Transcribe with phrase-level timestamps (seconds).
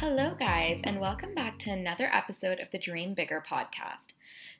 [0.00, 4.08] Hello, guys, and welcome back to another episode of the Dream Bigger podcast.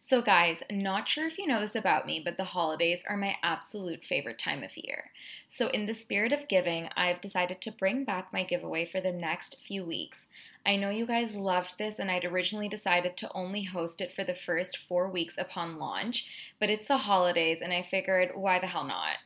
[0.00, 3.36] So, guys, not sure if you know this about me, but the holidays are my
[3.42, 5.10] absolute favorite time of year.
[5.46, 9.12] So, in the spirit of giving, I've decided to bring back my giveaway for the
[9.12, 10.24] next few weeks.
[10.64, 14.24] I know you guys loved this, and I'd originally decided to only host it for
[14.24, 18.68] the first four weeks upon launch, but it's the holidays, and I figured, why the
[18.68, 19.18] hell not?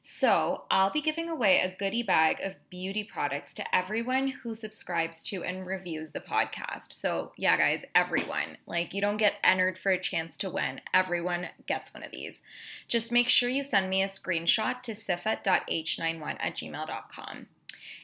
[0.00, 5.22] So, I'll be giving away a goodie bag of beauty products to everyone who subscribes
[5.24, 6.92] to and reviews the podcast.
[6.92, 8.58] So, yeah, guys, everyone.
[8.66, 10.80] Like, you don't get entered for a chance to win.
[10.94, 12.40] Everyone gets one of these.
[12.86, 17.46] Just make sure you send me a screenshot to sifat.h91 at gmail.com.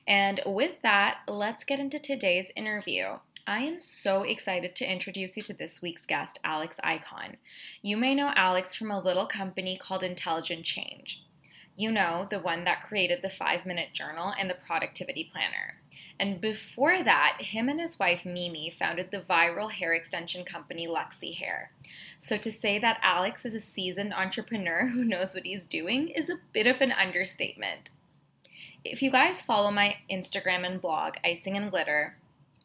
[0.07, 3.19] And with that, let's get into today's interview.
[3.47, 7.37] I am so excited to introduce you to this week's guest, Alex Ikonn.
[7.83, 11.24] You may know Alex from a little company called Intelligent Change.
[11.77, 15.77] You know, the one that created the five minute journal and the productivity planner.
[16.19, 21.35] And before that, him and his wife Mimi founded the viral hair extension company Luxy
[21.35, 21.73] Hair.
[22.21, 26.31] So to say that Alex is a seasoned entrepreneur who knows what he's doing is
[26.31, 27.91] a bit of an understatement.
[28.85, 32.17] If you guys follow my Instagram and blog, Icing and Glitter,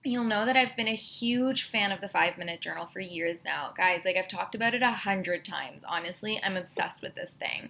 [0.04, 3.44] you'll know that I've been a huge fan of the five minute journal for years
[3.44, 3.74] now.
[3.76, 5.84] Guys, like I've talked about it a hundred times.
[5.88, 7.70] Honestly, I'm obsessed with this thing.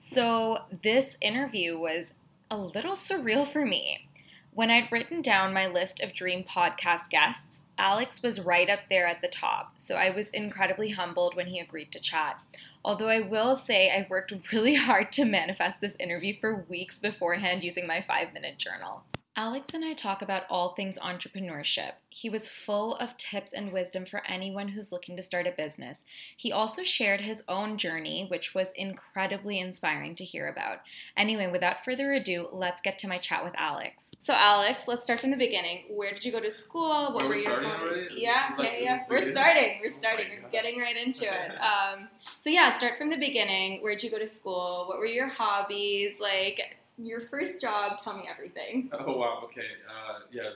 [0.00, 2.12] So, this interview was
[2.52, 4.08] a little surreal for me.
[4.52, 9.08] When I'd written down my list of dream podcast guests, Alex was right up there
[9.08, 12.40] at the top, so I was incredibly humbled when he agreed to chat.
[12.84, 17.64] Although I will say I worked really hard to manifest this interview for weeks beforehand
[17.64, 19.02] using my five minute journal.
[19.38, 21.92] Alex and I talk about all things entrepreneurship.
[22.08, 26.02] He was full of tips and wisdom for anyone who's looking to start a business.
[26.36, 30.78] He also shared his own journey, which was incredibly inspiring to hear about.
[31.16, 34.02] Anyway, without further ado, let's get to my chat with Alex.
[34.18, 35.84] So, Alex, let's start from the beginning.
[35.88, 37.12] Where did you go to school?
[37.12, 37.92] What Are were we your hobbies?
[37.92, 38.08] already?
[38.16, 39.02] Yeah, like- yeah, yeah.
[39.08, 39.78] We're starting.
[39.80, 40.26] We're Oh starting.
[40.42, 41.52] We're getting right into it.
[41.60, 42.08] Um,
[42.42, 43.82] so yeah, start from the beginning.
[43.84, 44.86] Where'd you go to school?
[44.88, 46.14] What were your hobbies?
[46.20, 47.98] Like your first job.
[48.02, 48.90] Tell me everything.
[48.98, 49.40] Oh wow.
[49.44, 49.66] Okay.
[49.88, 50.50] Uh, yeah.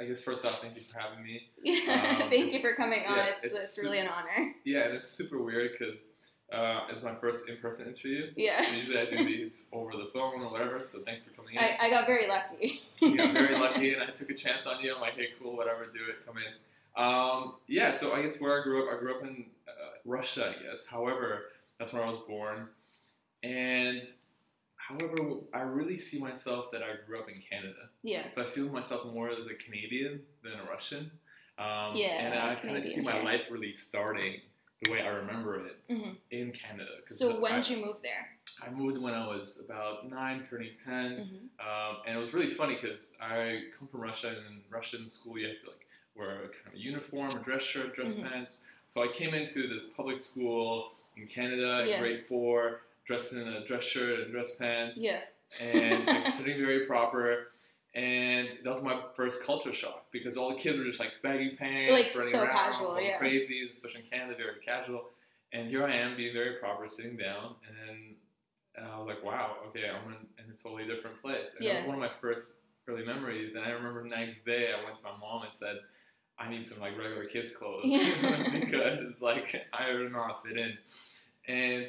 [0.00, 1.48] I guess first off, thank you for having me.
[1.62, 3.16] Yeah, Um, thank you for coming on.
[3.16, 4.54] yeah, it's, it's it's really an honor.
[4.64, 6.04] Yeah, and it's super weird because
[6.52, 8.30] uh, it's my first in-person interview.
[8.36, 8.72] Yeah.
[8.74, 10.84] Usually I do these over the phone or whatever.
[10.84, 11.60] So thanks for coming in.
[11.60, 12.82] I, I got very lucky.
[13.02, 14.94] I got very lucky, and I took a chance on you.
[14.94, 17.04] I'm like, hey, cool, whatever, do it, come in.
[17.04, 17.90] Um, yeah.
[17.92, 19.72] So I guess where I grew up, I grew up in uh,
[20.04, 20.86] Russia, I guess.
[20.86, 21.46] However,
[21.80, 22.68] that's where I was born,
[23.42, 24.02] and
[24.88, 25.16] however,
[25.52, 27.90] I really see myself that I grew up in Canada.
[28.02, 28.30] Yeah.
[28.30, 31.10] So I see myself more as a Canadian than a Russian.
[31.58, 33.24] Um, Yeah, And I kind of see my hair.
[33.24, 34.40] life really starting
[34.82, 36.90] the way I remember it hmm in Canada.
[37.10, 38.28] So when I, did you move there?
[38.64, 41.16] I moved when I was about nine, turning 10.
[41.16, 45.08] hmm Um, and it was really funny because I come from Russia, and in Russian
[45.08, 48.12] school you have to like wear a kind of a uniform, a dress shirt, dress
[48.14, 48.22] Mhm.
[48.22, 48.64] pants.
[48.92, 51.98] So I came into this public school in Canada, Yeah.
[52.00, 55.20] grade four, dressed in a dress shirt and dress pants Yeah.
[55.58, 57.48] and like, sitting very proper.
[57.94, 61.56] And that was my first culture shock because all the kids were just like baggy
[61.56, 63.18] pants, Like, running so around, casual, yeah.
[63.18, 65.06] crazy, especially in Canada, very casual.
[65.54, 68.14] And here I am, being very proper, sitting down, and then
[68.84, 71.78] uh, I was like, "Wow, okay, I'm in, in a totally different place." And that
[71.78, 72.56] was one of my first
[72.86, 73.54] early memories.
[73.54, 75.76] And I remember the next day, I went to my mom and said,
[76.38, 78.46] "I need some like regular kids clothes Yeah.
[78.52, 80.76] because like I don't know fit in."
[81.48, 81.86] And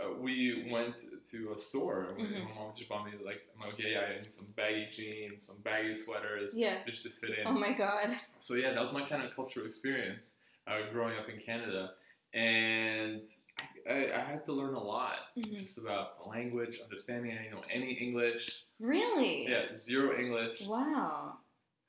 [0.00, 0.96] uh, we went
[1.30, 2.10] to a store.
[2.16, 2.44] and Mhm.
[2.48, 5.46] My mom just bought me like, I'm like, okay, yeah, I need some baggy jeans,
[5.46, 6.82] some baggy sweaters, Yeah.
[6.84, 7.46] just to fit in.
[7.46, 8.16] Oh my god.
[8.38, 10.34] So yeah, that was my kind of cultural experience
[10.66, 11.94] uh, growing up in Canada,
[12.34, 13.24] and
[13.88, 15.58] I, I had to learn a lot Mhm.
[15.60, 17.32] just about language, understanding.
[17.32, 18.64] I didn't know any English.
[18.78, 19.48] Really?
[19.48, 20.60] Yeah, zero English.
[20.62, 21.38] Wow.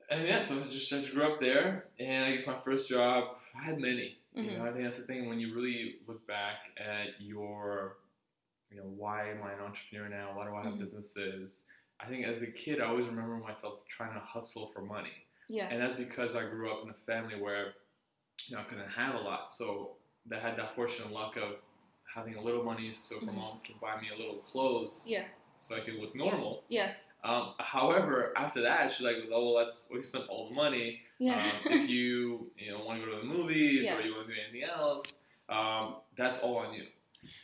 [0.10, 3.38] and yeah, so I just I grew up there, and I guess my first job,
[3.56, 4.18] I had many.
[4.44, 4.57] You Mhm.
[4.57, 7.97] know, I think that's the thing when you really look back at your,
[8.71, 10.36] you know, why am I an entrepreneur now?
[10.38, 10.80] Why do I have Mhm.
[10.80, 11.68] businesses?
[12.00, 15.68] I think as a kid, I always remember myself trying to hustle for money, Yeah.
[15.69, 17.74] and that's because I grew up in a family where,
[18.47, 21.57] you know, I couldn't have a lot, so they had that fortune and luck of
[22.13, 23.36] having a little money, so my Mhm.
[23.36, 25.27] mom could buy me a little clothes, Yeah.
[25.59, 26.63] so I could look normal.
[26.69, 26.95] Yeah.
[27.24, 31.01] Um, however, after that, she's like, "Oh, well, let's we spent all the money.
[31.18, 31.36] Yeah.
[31.66, 33.98] Um, if you you know want to go to the movies Yeah.
[33.98, 35.19] or you want to do anything else,
[35.50, 36.83] um, that's all on you."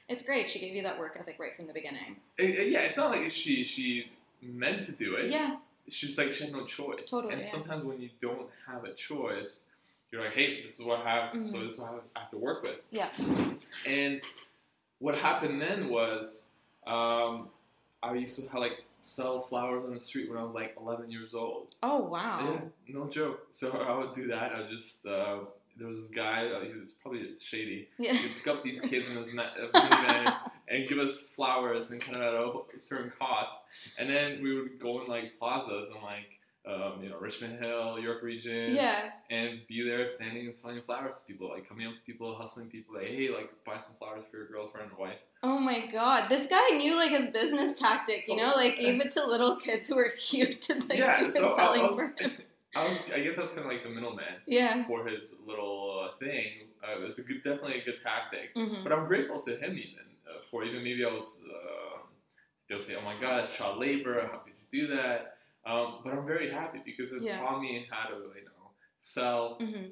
[0.08, 0.50] it's great.
[0.50, 2.16] She gave you that work ethic right from the beginning.
[2.38, 4.10] It- it- yeah, it's not like she she
[4.42, 5.30] meant to do it.
[5.30, 5.58] Yeah.
[5.90, 7.10] She's like she had no choice.
[7.10, 7.50] Totally, And yeah.
[7.50, 9.66] sometimes when you don't have a choice,
[10.12, 11.34] you're like, "Hey, this is what I have.
[11.34, 11.64] So Mhm.
[11.66, 13.12] this is what I have to work with." Yeah.
[13.86, 14.22] And
[15.00, 16.48] what happened then was,
[16.88, 17.50] um,
[18.02, 21.12] I used to have like sell flowers on the street when I was like 11
[21.12, 21.76] years old.
[21.84, 22.60] Oh wow.
[22.88, 23.48] Yeah, no joke.
[23.52, 24.52] So I would do that.
[24.54, 25.42] I would just uh,
[25.78, 26.48] there was this guy.
[26.48, 27.88] Uh, he was probably shady.
[28.00, 28.14] Yeah.
[28.14, 29.44] He'd pick up these kids in his uh,
[29.76, 30.36] minivan
[30.70, 33.60] and give us flowers and kind of at a certain cost.
[34.00, 38.00] And then we would go in like plazas and like um, you know Richmond Hill,
[38.00, 39.12] York Region, Yeah.
[39.30, 42.70] and be there standing and selling flowers to people, like coming up to people, hustling
[42.70, 45.20] people, like hey, like buy some flowers for your girlfriend or wife.
[45.44, 49.12] Oh my god, this guy knew like his business tactic, you know, like gave it
[49.14, 52.06] to little kids who were cute to like yeah, do his so selling I, for
[52.24, 52.32] him.
[52.76, 54.26] I was, I guess I was kind of like the middleman.
[54.48, 54.86] Yeah.
[54.86, 56.68] for his little uh, thing.
[56.84, 58.50] Uh, it was a good, definitely a good tactic.
[58.54, 61.42] hmm But I'm grateful to him even uh, for even maybe I was.
[61.48, 62.00] Uh,
[62.68, 64.20] they'll say, "Oh my God, it's child labor.
[64.30, 65.35] How could you do that?"
[65.66, 67.40] Um, but I'm very happy because it Yeah.
[67.40, 69.88] taught me how to, you know, sell, hmm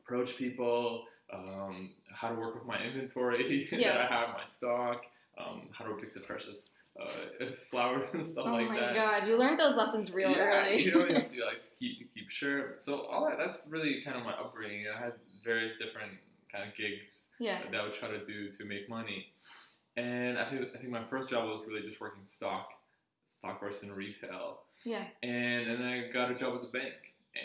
[0.00, 3.92] approach people, um, how to work with my inventory Yeah.
[3.92, 5.02] that I have, my stock,
[5.36, 8.78] um, how to pick the freshest uh, flowers and stuff Oh like that.
[8.78, 10.82] Oh my god, you learned those lessons real yeah, early.
[10.82, 12.74] you know, you have to like keep keep sure.
[12.78, 14.86] So all that that's really kind of my upbringing.
[14.88, 15.12] I had
[15.44, 16.12] various different
[16.50, 17.60] kind of gigs yeah.
[17.70, 19.26] that I would try to do to make money.
[19.96, 22.68] And I think I think my first job was really just working stock,
[23.28, 24.60] stock person retail.
[24.84, 25.06] Yeah.
[25.22, 26.94] And then I got a job at the bank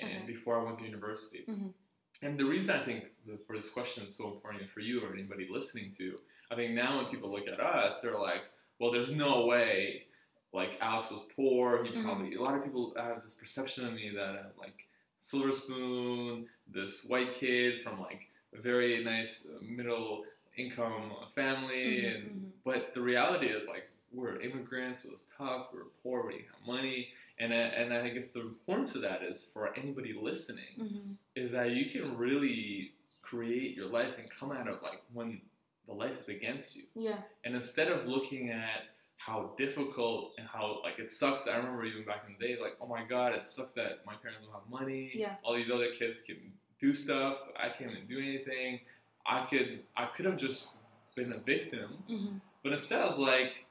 [0.02, 0.26] and Okay.
[0.26, 1.44] before I went to university.
[1.48, 1.74] Mhm.
[2.22, 3.06] And the reason I think
[3.46, 6.16] for this question is so important for you or anybody listening to,
[6.52, 8.44] I think now when people look at us, they're like,
[8.80, 10.08] well, there's no way.
[10.54, 11.84] Like Alex was poor.
[11.84, 12.04] He Mhm.
[12.04, 14.88] probably a lot of people have this perception of me that I'm like
[15.20, 20.26] silver spoon, this white kid from like a very nice uh, middle
[20.56, 22.52] income family, Mhm, and mhm.
[22.64, 25.06] but the reality is like we're immigrants.
[25.06, 25.68] It was tough.
[25.74, 26.26] We were poor.
[26.28, 29.74] We didn't have money, and I, and I guess the importance of that is for
[29.76, 31.16] anybody listening Mhm.
[31.36, 35.42] is that you can really create your life and come out of like when
[35.88, 36.84] the life is against you.
[36.96, 37.22] Yeah.
[37.44, 38.84] And instead of looking at
[39.18, 42.78] how difficult and how like it sucks, I remember even back in the day, like,
[42.80, 45.12] oh my god, it sucks that my parents don't have money.
[45.14, 45.38] Yeah.
[45.44, 46.38] All these other kids can
[46.80, 47.38] do stuff.
[47.58, 48.82] I can't do anything.
[49.26, 50.68] I could I could have just
[51.16, 52.04] been a victim.
[52.08, 53.63] hmm But instead I was like,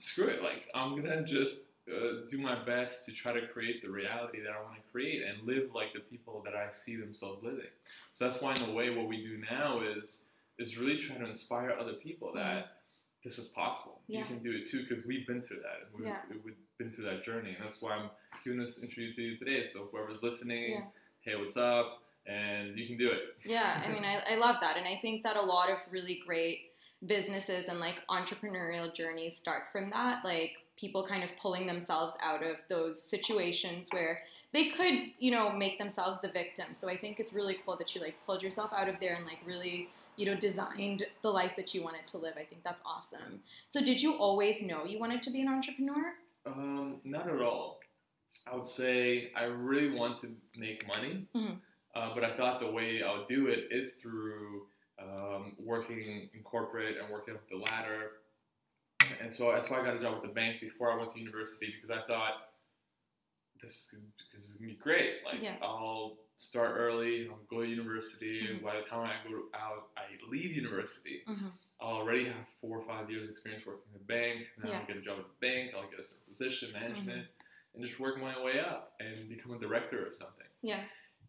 [0.00, 3.90] screw it, like I'm gonna just uh, do my best to try to create the
[3.90, 7.42] reality that I want to create and live like the people that I see themselves
[7.42, 7.70] living.
[8.12, 10.18] So that's why, in a way, what we do now is
[10.58, 12.66] is really try to inspire other people that
[13.24, 14.00] this is possible.
[14.08, 14.20] Yeah.
[14.20, 15.88] You can do it too because we've been through that.
[15.96, 16.20] We've, Yeah.
[16.44, 18.10] we've been through that journey, and that's why I'm
[18.44, 19.66] doing this interview to you today.
[19.66, 20.84] So whoever's listening, Yeah.
[21.22, 22.02] hey, what's up?
[22.26, 23.36] And you can do it.
[23.44, 24.76] Yeah, I mean, I, I love that.
[24.76, 26.69] And I think that a lot of really great
[27.06, 30.24] businesses and like entrepreneurial journeys start from that.
[30.24, 35.50] Like people kind of pulling themselves out of those situations where they could, you know,
[35.50, 36.72] make themselves the victim.
[36.72, 39.24] So I think it's really cool that you like pulled yourself out of there and
[39.24, 42.34] like really, you know, designed the life that you wanted to live.
[42.36, 43.40] I think that's awesome.
[43.68, 46.14] So did you always know you wanted to be an entrepreneur?
[46.46, 47.80] Um, not at all.
[48.50, 51.58] I would say I really want to make money, Mhm.
[51.94, 54.66] uh, but I thought the way I would do it is through
[55.02, 58.12] um, working in corporate and working up the ladder.
[59.20, 61.18] And so that's why I got a job at the bank before I went to
[61.18, 62.50] university because I thought
[63.62, 64.00] this is,
[64.32, 65.16] this is gonna be great.
[65.24, 65.56] Like Yeah.
[65.62, 68.64] I'll start early, I'll go to university, and Mhm.
[68.64, 71.22] by the time I go out, I leave university.
[71.26, 71.48] Mm-hmm.
[71.80, 74.48] I'll already have four or five years experience working in the bank.
[74.58, 74.80] Then Yeah.
[74.80, 75.74] I'll get a job at the bank.
[75.74, 77.26] I'll get a certain position, management,
[77.74, 80.46] and just work my way up and become a director of something.
[80.62, 80.84] Yeah.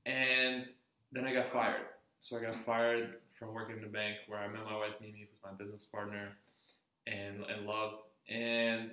[0.05, 0.73] And
[1.11, 1.87] then I got fired.
[2.21, 5.21] So I got fired from working in the bank where I met my wife Mimi,
[5.21, 6.29] who's my business partner,
[7.07, 7.93] and and love.
[8.29, 8.91] And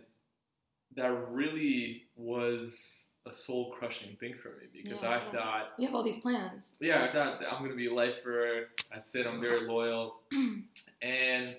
[0.97, 5.21] that really was a soul crushing thing for me because Yeah.
[5.21, 6.71] I thought You have all these plans.
[6.81, 8.71] yeah, I thought I'm gonna be a lifer.
[8.91, 9.27] That's it.
[9.27, 10.23] I'm very loyal.
[11.03, 11.57] and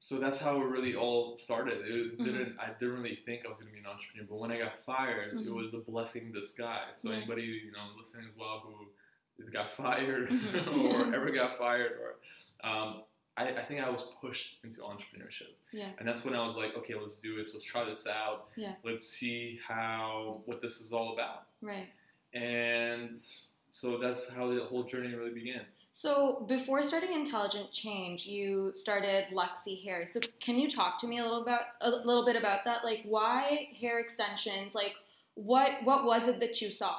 [0.00, 1.86] so that's how it really all started.
[1.86, 2.24] It Mhm.
[2.24, 2.58] didn't.
[2.58, 4.82] I didn't really think I was going to be an entrepreneur, but when I got
[4.84, 5.54] fired, it Mhm.
[5.54, 7.02] was a blessing in disguise.
[7.02, 7.16] So Yeah.
[7.18, 8.88] anybody you know listening as well who
[9.52, 11.10] got fired Mhm.
[11.10, 13.02] or ever got fired, or um,
[13.36, 15.90] I, I think I was pushed into entrepreneurship, Yeah.
[15.98, 17.54] and that's when I was like, okay, let's do this.
[17.54, 18.48] Let's try this out.
[18.56, 18.74] Yeah.
[18.84, 21.46] Let's see how what this is all about.
[21.62, 21.88] Right.
[22.34, 23.18] And
[23.72, 25.62] so that's how the whole journey really began.
[25.92, 30.06] So before starting Intelligent Change, you started Luxy Hair.
[30.12, 32.84] So can you talk to me a little about a little bit about that?
[32.84, 34.74] Like why hair extensions?
[34.74, 34.94] Like
[35.34, 36.96] what what was it that you saw?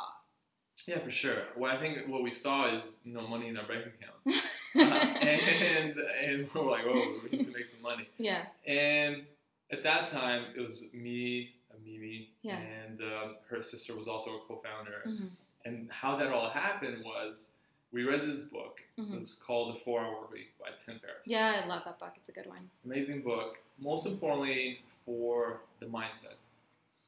[0.87, 1.43] Yeah, for sure.
[1.55, 4.43] What I think what we saw is no money in our bank account.
[4.75, 4.79] uh,
[5.27, 8.07] and and we're like, oh, we need to make some money.
[8.17, 8.45] yeah.
[8.65, 9.23] And
[9.71, 11.51] at that time, it was me,
[11.85, 12.57] Mimi, Yeah.
[12.57, 15.03] and um, her sister was also a co-founder.
[15.07, 15.29] Mhm.
[15.65, 17.51] And how that all happened was
[17.91, 18.79] we read this book.
[18.99, 19.13] Mhm.
[19.13, 21.25] It was called The Four Hour Week by Tim Ferriss.
[21.25, 22.13] Yeah, I love that book.
[22.17, 22.69] It's a good one.
[22.85, 23.57] Amazing book.
[23.79, 26.35] Most importantly, for the mindset.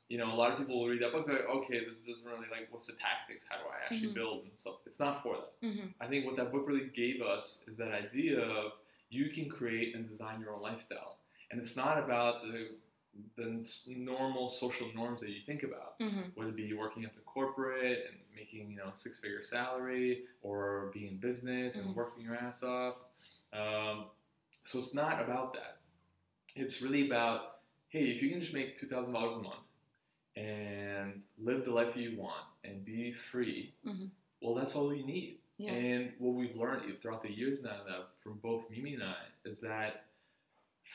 [0.09, 2.47] You know, a lot of people will read that book, like, okay, this doesn't really
[2.51, 3.45] like, what's the tactics?
[3.49, 4.15] How do I actually Mhm.
[4.15, 4.75] build and stuff?
[4.85, 5.53] It's not for that.
[5.67, 8.73] hmm I think what that book really gave us is that idea of
[9.09, 11.19] you can create and design your own lifestyle,
[11.51, 12.75] and it's not about the
[13.35, 13.63] the
[13.95, 18.07] normal social norms that you think about, hmm whether it be working at the corporate
[18.09, 22.35] and making you know a six figure salary, or being in business and working your
[22.35, 22.95] ass off.
[23.53, 24.07] Um,
[24.65, 25.77] so it's not about that.
[26.55, 29.61] It's really about hey, if you can just make two thousand dollars a month
[30.35, 34.09] and live the life you want and be free, Mhm.
[34.41, 35.39] well, that's all you need.
[35.57, 35.71] Yeah.
[35.71, 39.61] And what we've learned throughout the years now that from both Mimi and I is
[39.61, 40.05] that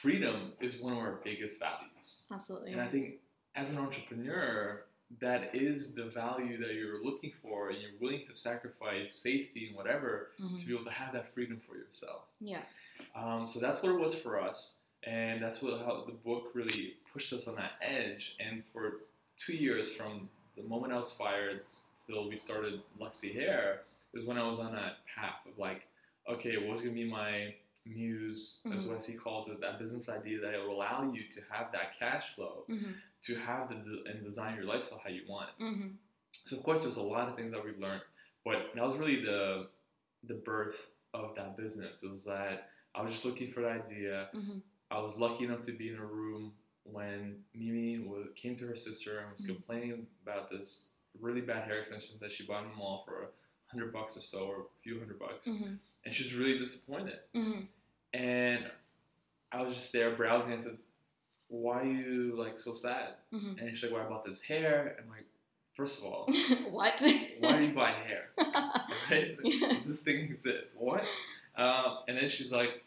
[0.00, 2.24] freedom is one of our biggest values.
[2.30, 2.72] Absolutely.
[2.72, 3.20] And I think
[3.54, 4.84] as an entrepreneur,
[5.20, 9.76] that is the value that you're looking for, and you're willing to sacrifice safety and
[9.76, 10.60] whatever Mhm.
[10.60, 12.28] to be able to have that freedom for yourself.
[12.40, 12.64] Yeah.
[13.14, 16.98] Um, so that's what it was for us, and that's what how the book really
[17.12, 18.36] pushed us on that edge.
[18.38, 19.00] And for
[19.44, 21.62] two years, from the moment I was fired
[22.06, 23.82] till we started Luxy Hair,
[24.14, 25.82] is when I was on that path of like,
[26.28, 27.54] okay, what's gonna be my
[27.86, 28.86] muse, as Mhm.
[28.88, 32.34] what he calls it, that business idea that will allow you to have that cash
[32.34, 35.54] flow, hmm to have the and design your lifestyle how you want it.
[35.62, 35.88] hmm
[36.30, 38.02] So of course, there's a lot of things that we've learned,
[38.44, 39.68] but that was really the
[40.24, 40.76] the birth
[41.14, 42.02] of that business.
[42.02, 44.28] It was that I was just looking for the idea.
[44.32, 44.58] hmm
[44.90, 46.54] I was lucky enough to be in a room
[46.92, 49.46] when Mimi was, came to her sister and was Mhm.
[49.56, 50.90] complaining about this
[51.20, 53.28] really bad hair extensions that she bought in the mall for a
[53.70, 57.18] hundred bucks or so, or a few hundred bucks, hmm and she was really disappointed.
[57.34, 57.60] hmm
[58.14, 58.70] And
[59.52, 60.52] I was just there browsing.
[60.54, 60.78] I said,
[61.48, 64.88] "Why are you like so sad?" hmm And she's like, "Well, I bought this hair."
[64.98, 65.26] And I'm like,
[65.74, 66.26] first of all,
[66.70, 67.00] what?
[67.40, 68.30] why do you buy hair?
[69.10, 69.36] Right?
[69.42, 69.72] Yeah.
[69.74, 70.74] Does this thing exist?
[70.78, 71.04] What?
[71.56, 72.84] Uh, and then she's like,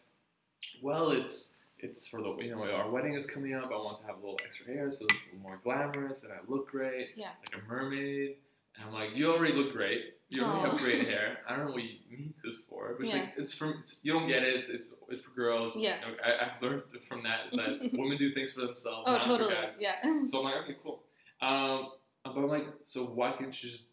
[0.81, 3.65] well, it's it's for the you know our wedding is coming up.
[3.65, 6.31] I want to have a little extra hair so it's a little more glamorous and
[6.31, 7.29] I look great, Yeah.
[7.51, 8.35] like a mermaid.
[8.77, 10.13] And I'm like, you already look great.
[10.29, 10.69] You already Aw.
[10.71, 11.39] have great hair.
[11.47, 13.21] I don't know what you need this for, but it's Yeah.
[13.21, 14.55] like it's from it's, you don't get it.
[14.55, 15.75] It's it's, it's for girls.
[15.75, 15.95] Yeah.
[15.99, 19.07] You know, I, I've learned from that that women do things for themselves.
[19.09, 19.53] oh, not for totally.
[19.53, 19.69] guys.
[19.79, 19.95] Yeah.
[20.27, 21.03] So I'm like, okay, cool.
[21.41, 21.89] Um,
[22.23, 23.83] but I'm like, so why can't you just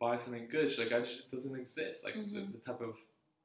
[0.00, 0.70] buy something good?
[0.70, 2.04] She's like, I just it doesn't exist.
[2.04, 2.52] Like the, Mhm.
[2.52, 2.94] the type of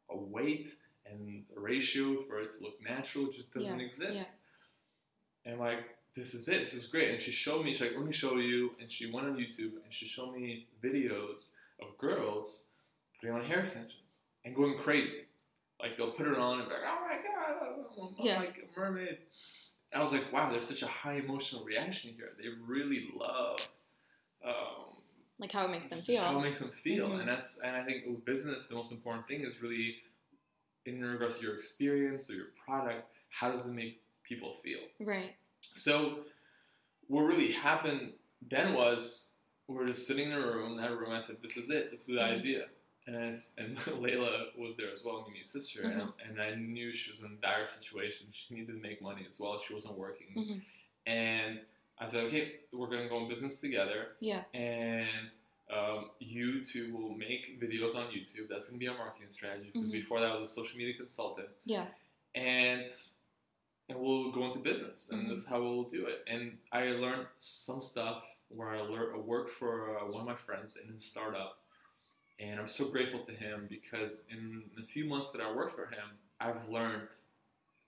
[0.09, 0.69] a weight
[1.11, 4.31] and ratio for it to look natural just doesn't Yeah, exist.
[5.45, 5.51] yeah.
[5.51, 5.79] And like,
[6.15, 6.65] this is it.
[6.65, 7.11] This is great.
[7.11, 7.71] And she showed me.
[7.73, 8.71] She's like, let me show you.
[8.81, 11.49] And she went on YouTube and she showed me videos
[11.81, 12.63] of girls
[13.21, 15.25] putting on hair extensions and going crazy.
[15.79, 18.39] Like they'll put it on and be like, oh my god, I'm, Yeah.
[18.39, 19.19] like a mermaid.
[19.93, 22.31] I was like, wow, there's such a high emotional reaction here.
[22.37, 23.69] They really love
[24.43, 24.97] um,
[25.39, 26.21] Like how it makes them feel.
[26.23, 27.19] how it makes them feel, Mhm.
[27.21, 29.97] and that's and I think with business, the most important thing is really
[30.88, 33.08] in regards to your experience or your product.
[33.29, 34.79] How does it make people feel?
[35.00, 35.36] Right.
[35.75, 36.20] So
[37.08, 38.13] what really happened
[38.50, 39.29] then was
[39.67, 40.72] we were just sitting in a room.
[40.74, 41.91] In that room, I said, "This is it.
[41.91, 42.38] This is the Mhm.
[42.39, 42.67] idea."
[43.06, 46.01] And I and Layla was there as well, Mimi's sister, Mhm.
[46.01, 48.27] and, and I knew she was in a dire situation.
[48.32, 49.62] She needed to make money as well.
[49.67, 50.62] She wasn't working, Mhm.
[51.06, 51.60] and
[52.00, 54.44] I said, "Okay, we're gonna go in business together." Yeah.
[54.53, 55.29] and
[55.69, 58.47] um, you two will make videos on YouTube.
[58.50, 59.69] That's going to be our marketing strategy.
[59.74, 59.91] Because Mhm.
[59.91, 61.88] before that, I was a social media consultant, Yeah.
[62.36, 62.89] and
[63.89, 65.29] and we'll go into business, and Mhm.
[65.29, 66.21] this is how we'll do it.
[66.27, 70.36] And I learned some stuff where I learned I worked for uh, one of my
[70.36, 71.63] friends in a startup,
[72.39, 75.86] and I'm so grateful to him because in the few months that I worked for
[75.88, 77.07] him, I've learned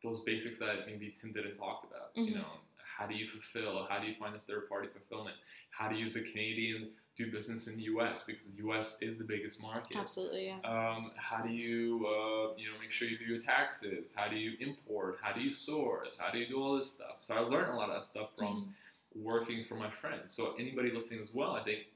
[0.01, 2.11] those basics that maybe Tim didn't talk about.
[2.15, 2.35] You Mhm.
[2.35, 3.83] know, how do you fulfill?
[3.87, 5.37] How do you find a third party fulfillment?
[5.71, 8.23] How to use a Canadian do business in the U.S.
[8.25, 8.97] because the U.S.
[9.01, 9.97] is the biggest market.
[9.97, 10.59] Absolutely, yeah.
[10.63, 14.13] Um, how do you, uh, you know, make sure you do your taxes?
[14.15, 15.17] How do you import?
[15.21, 16.17] How do you source?
[16.17, 17.15] How do you do all this stuff?
[17.19, 18.47] So I learned a lot of that stuff from
[19.17, 19.21] Mhm.
[19.21, 20.31] working for my friends.
[20.33, 21.87] So anybody listening as well, I think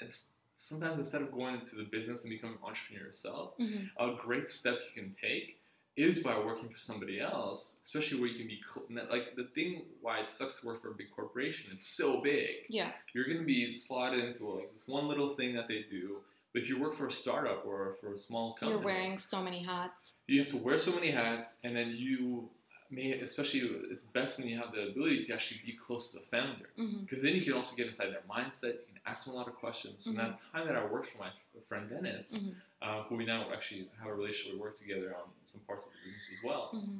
[0.00, 3.90] it's sometimes instead of going into the business and becoming an entrepreneur yourself, Mhm.
[3.98, 5.60] a great step you can take
[5.96, 9.82] is by working for somebody else, especially where you can be cl- like the thing
[10.00, 11.70] why it sucks to work for a big corporation.
[11.72, 15.54] It's so big Yeah, you're going to be slotted into like this one little thing
[15.54, 16.18] that they do.
[16.52, 19.42] But if you work for a startup or for a small company, you're wearing so
[19.42, 20.12] many hats.
[20.26, 22.48] you have to wear so many hats, and then you
[22.90, 26.24] may, especially it's best when you have the ability to actually be close to the
[26.26, 28.74] founder, because then you can also get inside their mindset.
[28.86, 30.04] You can ask them a lot of questions.
[30.04, 30.16] So Mhm.
[30.16, 31.30] that time that I worked for my
[31.68, 32.54] friend Dennis, Mhm.
[32.82, 35.90] Uh, who we now actually have a relationship, we work together on some parts of
[35.92, 36.98] the business as well hmm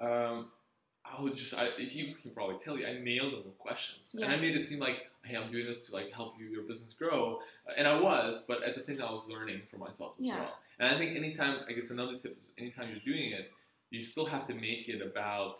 [0.00, 0.50] um,
[1.04, 4.24] I would just, I, he can probably tell you, I nailed them with questions, Yeah.
[4.26, 6.62] and I made it seem like, hey, I'm doing this to like help you your
[6.62, 9.76] business grow, Uh, and I was, but at the same time, I was learning for
[9.76, 10.40] myself as Yeah.
[10.40, 10.58] well.
[10.78, 13.52] And I think anytime, I guess another tip is anytime you're doing it,
[13.90, 15.58] you still have to make it about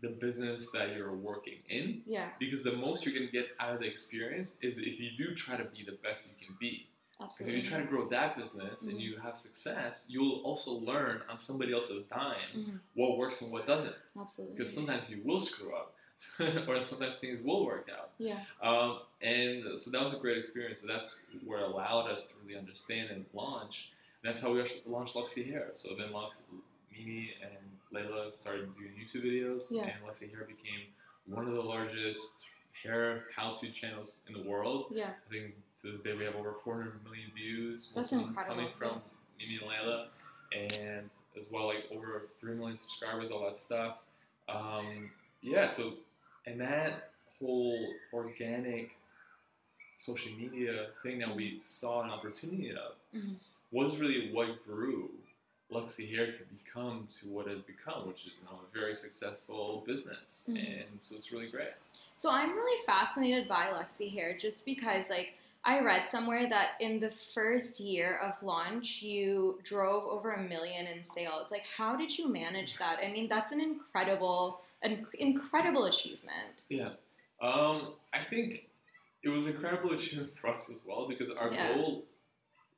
[0.00, 3.80] the business that you're working in, Yeah, because the most you're gonna get out of
[3.80, 6.88] the experience is if you do try to be the best you can be.
[7.22, 9.00] Because if you try to grow that business and Mhm.
[9.00, 12.80] you have success, you'll also learn on somebody else's dime Mhm.
[12.94, 14.56] what works and what doesn't Absolutely.
[14.56, 15.94] because sometimes you will screw up
[16.68, 18.44] or sometimes things will work out Yeah.
[18.60, 22.34] um, and so that was a great experience so that's where it allowed us to
[22.44, 23.90] really understand and launch
[24.22, 26.42] and that's how we actually launched Luxy Hair so then Lux,
[26.92, 29.84] Mimi and Layla started doing YouTube videos Yeah.
[29.86, 30.92] and Luxy Hair became
[31.26, 32.44] one of the largest
[32.82, 35.14] hair how-to channels in the world Yeah.
[35.26, 37.88] I think to this day we have over 400 million views.
[37.94, 39.02] That's most of them incredible, Coming from
[39.38, 40.06] Mimi and Layla,
[40.54, 43.96] and as well like over 3 million subscribers, all that stuff.
[44.48, 45.10] Um,
[45.42, 45.94] yeah, so
[46.46, 47.10] and that
[47.40, 48.90] whole organic
[49.98, 53.36] social media thing that we saw an opportunity of Mhm.
[53.70, 55.10] was really what grew
[55.70, 59.82] Luxy Hair to become to what has become, which is you know a very successful
[59.86, 60.80] business, Mhm.
[60.90, 61.72] and so it's really great.
[62.16, 66.98] So I'm really fascinated by Luxy Hair just because like I read somewhere that in
[66.98, 71.50] the first year of launch you drove over a million in sales.
[71.50, 72.98] Like how did you manage that?
[73.04, 76.64] I mean that's an incredible an incredible achievement.
[76.68, 76.90] Yeah.
[77.40, 78.66] Um, I think
[79.22, 81.74] it was an incredible achievement for us as well because our Yeah.
[81.74, 82.04] goal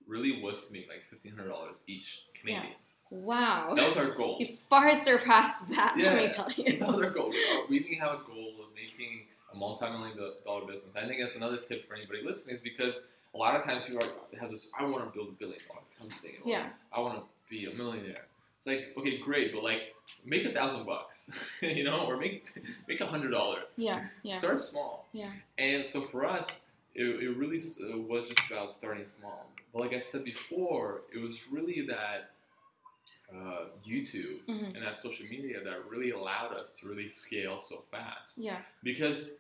[0.07, 2.65] really was to make like fifteen hundred dollars each Canadian.
[2.67, 2.75] Yeah.
[3.11, 3.75] Wow.
[3.75, 4.37] That was our goal.
[4.41, 7.33] You far surpassed that, let me tell so that was our goal.
[7.71, 9.23] We didn't have a goal of making
[9.55, 10.91] a multi-million dollar business.
[10.97, 13.01] I think that's another tip for anybody listening is because
[13.35, 15.81] a lot of times people are, have this, I want to build a billion dollar
[15.99, 16.35] company.
[16.45, 16.69] Or Yeah.
[16.93, 18.27] I want to be a millionaire.
[18.59, 21.29] It's like, okay, great, but like make a thousand bucks,
[21.61, 22.47] you know, or make
[22.89, 23.75] make a hundred dollars.
[23.77, 24.39] Yeah, yeah.
[24.39, 25.07] Start small.
[25.13, 25.31] Yeah.
[25.59, 29.47] And so for us, it, it really uh, was just about starting small.
[29.73, 32.31] But like I said before, it was really that
[33.35, 34.75] uh, YouTube Mhm.
[34.75, 38.39] and that social media that really allowed us to really scale so fast.
[38.39, 38.59] Yeah.
[38.83, 39.33] Because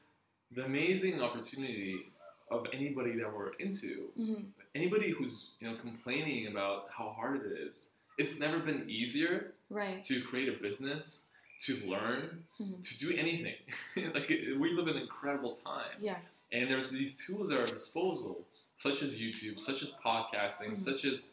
[0.52, 2.06] the amazing opportunity
[2.50, 4.46] of anybody that we're into, Mhm.
[4.74, 10.02] anybody who's you know complaining about how hard it is, it's never been easier Right.
[10.04, 11.26] to create a business,
[11.62, 12.86] to learn, Mhm.
[12.86, 13.56] to do anything.
[14.14, 16.20] like we live in an incredible time, Yeah.
[16.52, 20.78] and there's these tools at our disposal, such as YouTube, such as podcasting, Mhm.
[20.78, 21.24] such as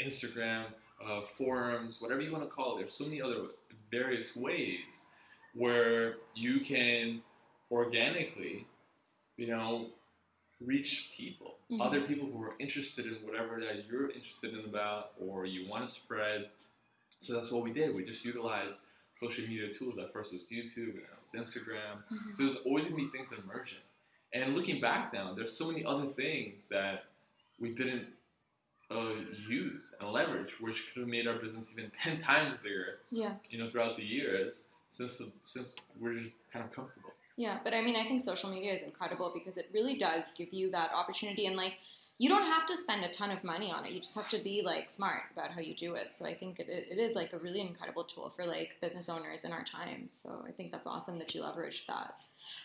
[0.00, 0.72] Instagram,
[1.02, 2.80] uh, forums, whatever you want to call it.
[2.80, 3.48] There's so many other
[3.90, 5.04] various ways
[5.52, 7.22] where you can
[7.74, 8.66] organically,
[9.36, 9.90] you know,
[10.60, 11.80] reach people, Mhm.
[11.84, 15.86] other people who are interested in whatever that you're interested in about or you want
[15.86, 16.50] to spread.
[17.20, 17.94] So that's what we did.
[17.94, 19.98] We just utilized social media tools.
[19.98, 22.04] At first it was YouTube, and it was Instagram.
[22.10, 22.36] Mhm.
[22.36, 23.78] So there's always gonna be things emerging.
[24.32, 27.06] And looking back now, there's so many other things that
[27.58, 28.08] we didn't
[28.90, 29.14] uh,
[29.48, 33.00] use and leverage, which could have made our business even ten times bigger.
[33.10, 33.38] Yeah.
[33.48, 37.13] You know, throughout the years, since since we're just kind of comfortable.
[37.36, 40.52] Yeah, but I mean, I think social media is incredible because it really does give
[40.52, 41.74] you that opportunity, and like,
[42.18, 43.90] you don't have to spend a ton of money on it.
[43.90, 46.10] You just have to be like smart about how you do it.
[46.14, 49.42] So I think it, it is like a really incredible tool for like business owners
[49.42, 50.08] in our time.
[50.12, 52.14] So I think that's awesome that you leveraged that.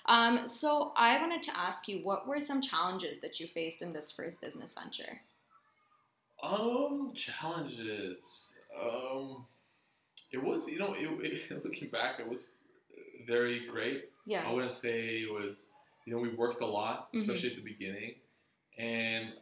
[0.05, 3.91] Um, so I wanted to ask you, what were some challenges that you faced in
[3.91, 5.21] this first business venture?
[6.43, 8.59] Um, challenges.
[8.79, 9.45] Um,
[10.31, 11.09] it was, you know, it,
[11.49, 12.45] it, looking back, it was
[13.25, 14.09] very great.
[14.47, 15.67] I wouldn't say it was,
[16.05, 17.21] you know, we worked a lot, Mhm.
[17.21, 18.15] especially at the beginning,
[18.77, 19.33] and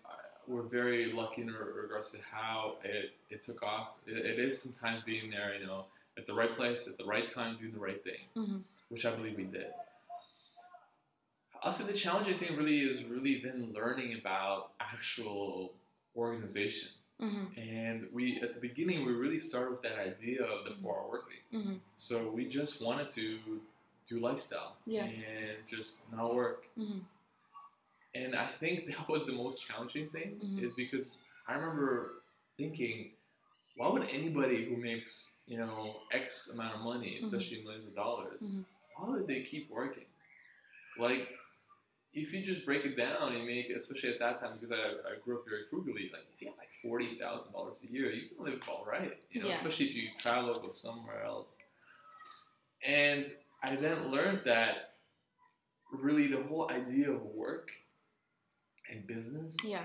[0.47, 3.89] we're very lucky in regards to how it, it took off.
[4.07, 5.85] It, it is sometimes being there, you know,
[6.17, 8.63] at the right place, at the right time, doing the right thing, Mhm.
[8.89, 9.67] which I believe we did.
[11.61, 15.73] Also, the challenging thing really is really then learning about actual
[16.15, 16.89] organization.
[17.21, 17.59] Mm-hmm.
[17.59, 21.57] And we, at the beginning, we really started with that idea of the four-hour workweek.
[21.57, 21.75] Mm-hmm.
[21.97, 23.39] So we just wanted to
[24.09, 25.03] do lifestyle Yeah.
[25.05, 26.65] and just not work.
[26.77, 26.99] Mm-hmm.
[28.15, 30.63] And I think that was the most challenging thing, Mhm.
[30.63, 31.15] is because
[31.47, 32.23] I remember
[32.57, 33.11] thinking,
[33.75, 37.25] why would anybody who makes you know X amount of money, Mhm.
[37.25, 38.65] especially millions of dollars, Mhm.
[38.95, 40.05] why would they keep working?
[40.97, 41.37] Like,
[42.13, 45.15] if you just break it down, you make, especially at that time, because I, I
[45.23, 48.29] grew up very frugally, like if you have like forty thousand dollars a year, you
[48.29, 49.55] can live all right, you know, Yeah.
[49.55, 51.57] especially if you travel go somewhere else.
[52.83, 53.31] And
[53.67, 54.93] I then learned that
[55.91, 57.69] really the whole idea of work
[58.89, 59.83] and business Yeah.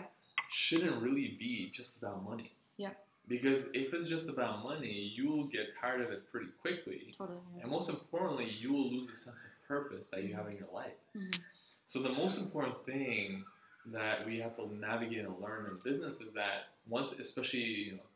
[0.51, 2.53] shouldn't really be just about money.
[2.77, 2.95] Yeah.
[3.27, 7.13] Because if it's just about money, you will get tired of it pretty quickly.
[7.19, 7.41] Totally.
[7.61, 10.69] And most importantly, you will lose a sense of purpose that you have in your
[10.73, 10.97] life.
[11.17, 11.41] Mhm.
[11.89, 13.45] So the most important thing
[13.87, 18.07] that we have to navigate and learn in business is that once, especially you know,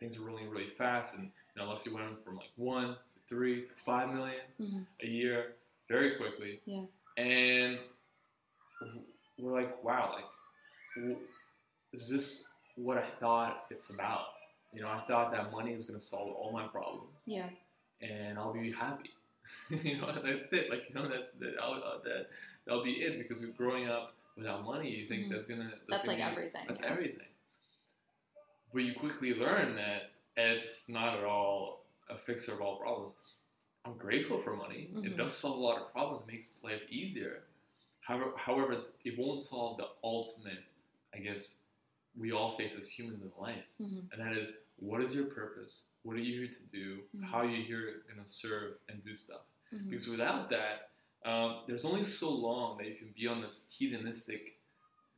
[0.00, 2.96] things are rolling really fast, and you know, unless you went from like one
[3.30, 4.86] three to five million Mhm.
[5.02, 5.54] a year
[5.88, 6.84] very quickly, Yeah.
[7.16, 7.78] and
[9.38, 10.12] we're like, wow,
[10.96, 11.16] like,
[11.92, 14.26] is this what I thought it's about?
[14.72, 17.48] You know, I thought that money is going to solve all my problems Yeah.
[18.02, 19.10] and I'll be happy.
[19.70, 20.70] you know, that's it.
[20.70, 21.56] Like you know, that's that.
[21.60, 22.28] I'll, uh, that
[22.64, 23.18] that'll be it.
[23.18, 25.30] Because growing up without money, you think Mhm.
[25.30, 25.64] that's gonna.
[25.70, 26.66] That's, That's gonna like be- everything.
[26.68, 26.86] That's yeah.
[26.92, 27.26] everything.
[28.72, 33.14] But you quickly learn that it's not at all a fixer of all problems.
[33.84, 34.90] I'm grateful for money.
[34.92, 35.06] Mhm.
[35.06, 36.26] It does solve a lot of problems.
[36.26, 37.44] Makes life easier.
[38.00, 40.62] However, however, it won't solve the ultimate.
[41.14, 41.60] I guess
[42.16, 44.10] we all face as humans in life Mhm.
[44.12, 45.84] and that is what is your purpose?
[46.02, 47.02] What are you here to do?
[47.16, 47.22] Mhm.
[47.24, 49.42] How are you here going to serve and do stuff?
[49.72, 49.90] Mhm.
[49.90, 50.90] Because without that,
[51.24, 54.58] um, there's only so long that you can be on this hedonistic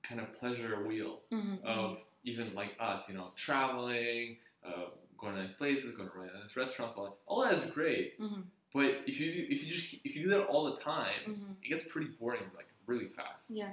[0.02, 1.62] kind of pleasure wheel Mhm.
[1.64, 4.90] of even like us, you know, traveling, uh,
[5.22, 7.12] going to nice places, going to really nice restaurants, all that.
[7.26, 8.44] All that is great, Mhm.
[8.74, 11.56] but if you if you just if you do that all the time, Mhm.
[11.64, 13.50] it gets pretty boring like really fast.
[13.50, 13.72] Yeah.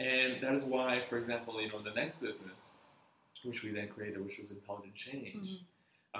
[0.00, 2.76] And that is why, for example, you know, the next business,
[3.44, 5.60] which we then created, which was Intelligent Change, Mhm.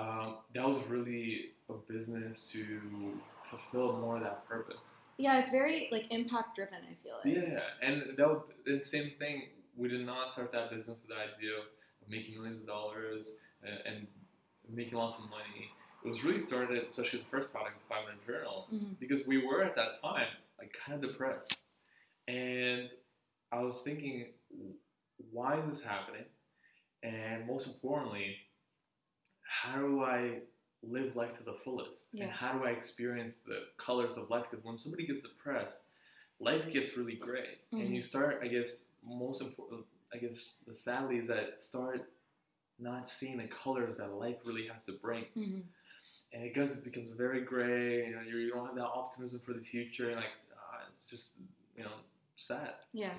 [0.00, 4.98] um, that was really a business to fulfill more of that purpose.
[5.16, 6.80] Yeah, it's very like impact driven.
[6.88, 7.34] I feel like.
[7.34, 9.50] Yeah, and that would, the same thing.
[9.76, 11.64] We did not start that business with the idea of,
[12.08, 14.06] making millions of dollars and, and
[14.72, 15.70] making lots of money.
[16.04, 18.98] It was really started, especially the first product, the five minute journal, Mhm.
[18.98, 20.28] because we were at that time
[20.58, 21.58] like kind of depressed,
[22.28, 22.90] and
[23.52, 24.32] I was thinking,
[25.32, 26.24] why is this happening?
[27.02, 28.36] And most importantly,
[29.42, 30.42] how do I
[30.82, 32.08] live life to the fullest?
[32.12, 32.24] Yeah.
[32.24, 34.46] And how do I experience the colors of life?
[34.50, 35.88] Because when somebody gets depressed,
[36.38, 37.80] life gets really gray, Mhm.
[37.80, 42.10] and you start, I guess, most important, I guess, the sadly is that start
[42.80, 45.62] not seeing the colors that life really has to bring Mhm.
[46.32, 49.40] and it goes it becomes very gray you know you, you don't have that optimism
[49.40, 51.38] for the future and like ah, it's just
[51.76, 51.96] you know
[52.36, 53.14] sad Yeah.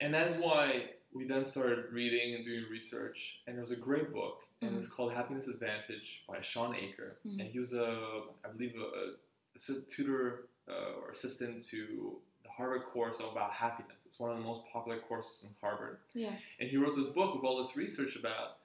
[0.00, 3.76] and that is why we then started reading and doing research and there was a
[3.76, 4.78] great book and Mhm.
[4.78, 7.40] it's called happiness advantage by Shawn Achor Mhm.
[7.40, 9.14] and he was a i believe a,
[9.56, 12.20] a tutor uh, or assistant to
[12.58, 16.32] harvard course about happiness it's one of the most popular courses in harvard Yeah.
[16.60, 18.56] and he wrote this book with all this research about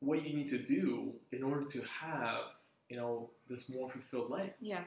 [0.00, 2.42] what you need to do in order to have,
[2.88, 4.52] you know, this more fulfilled life.
[4.60, 4.84] Yeah.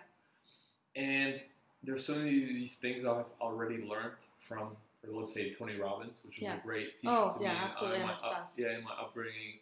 [0.95, 1.39] And
[1.83, 6.37] there's so many of these things I've already learned from, let's say Tony Robbins, which
[6.37, 6.57] was Yeah.
[6.57, 7.59] a great teacher Oh, to yeah, me.
[7.59, 7.97] uh, absolutely.
[7.97, 9.59] in I'm my up- yeah, in my upbringing.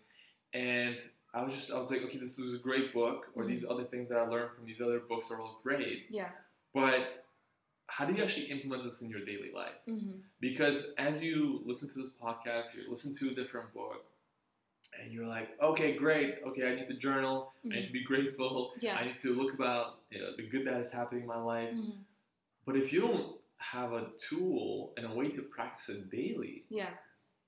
[0.54, 0.98] And
[1.34, 3.48] I was just, I was like, okay, this is a great book, or Mhm.
[3.48, 6.08] these other things that I learned from these other books are all great.
[6.10, 6.32] Yeah.
[6.74, 7.19] But
[7.90, 9.76] how do you actually implement this in your daily life?
[9.88, 10.22] Mhm.
[10.40, 14.06] Because as you listen to this podcast, you listen to a different book,
[15.00, 16.36] and you're like, okay, great.
[16.48, 17.54] Okay, I need to journal.
[17.66, 18.74] I need to be grateful.
[18.80, 18.96] Yeah.
[18.98, 21.74] I need to look about you know, the good that is happening in my life.
[21.74, 21.98] Mhm.
[22.66, 26.92] But if you don't have a tool and a way to practice it daily, Yeah.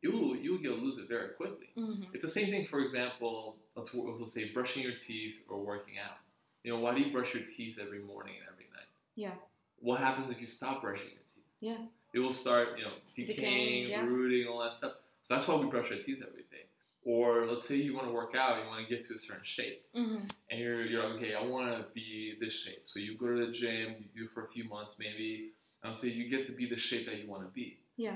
[0.02, 1.70] you will you will lose it very quickly.
[1.76, 2.14] Mhm.
[2.14, 2.68] It's the same thing.
[2.68, 6.18] For example, let's let's say brushing your teeth or working out.
[6.64, 8.90] You know, why do you brush your teeth every morning and every night?
[9.16, 9.36] Yeah.
[9.82, 11.44] What happens if you stop brushing your teeth?
[11.60, 11.78] Yeah.
[12.14, 14.02] it will start, you know, decaying, Decaying, yeah.
[14.04, 14.94] rooting, all that stuff.
[15.24, 16.66] So that's why we brush our teeth every day.
[17.04, 19.44] Or let's say you want to work out, you want to get to a certain
[19.44, 20.30] shape, Mhm.
[20.50, 22.84] and you're, you're like, okay, I want to be this shape.
[22.88, 25.52] So you go to the gym, you do it for a few months, maybe,
[25.84, 27.78] and so you get to be the shape that you want to be.
[27.98, 28.16] Yeah.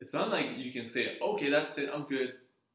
[0.00, 2.34] It's not like you can say, okay, that's it, I'm good.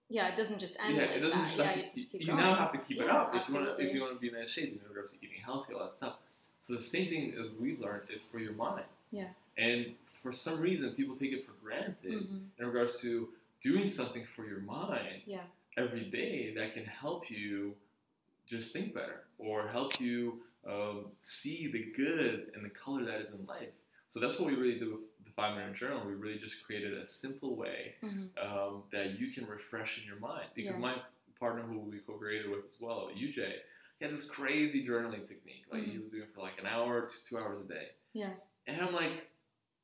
[0.09, 0.29] Yeah.
[0.29, 1.45] It doesn't just end yeah, like it doesn't that.
[1.47, 1.75] just yeah.
[1.75, 3.85] you to, just you now have to keep it Yeah, up if you want to
[3.85, 4.69] if you want to be in that shape.
[4.73, 6.15] You know, obviously eating healthy, all that stuff.
[6.59, 8.85] So the same thing as we've learned is for your mind.
[9.11, 9.29] Yeah.
[9.57, 12.49] And for some reason, people take it for granted Mhm.
[12.59, 15.45] in regards to doing something for your mind Yeah.
[15.77, 17.75] every day that can help you
[18.47, 23.31] just think better or help you um, see the good and the color that is
[23.31, 23.69] in life.
[24.07, 26.05] So that's what we really do with the five minute journal.
[26.05, 28.37] We really just created a simple way Mhm.
[28.37, 30.49] um, that you can refresh in your mind.
[30.53, 30.79] Because Yeah.
[30.79, 31.01] my
[31.39, 33.61] partner, who we co-created with as well, UJ,
[33.99, 35.65] he had this crazy journaling technique.
[35.71, 36.03] Like he Mhm.
[36.03, 37.89] was doing for like an hour to two hours a day.
[38.13, 38.33] Yeah.
[38.67, 39.29] And I'm like,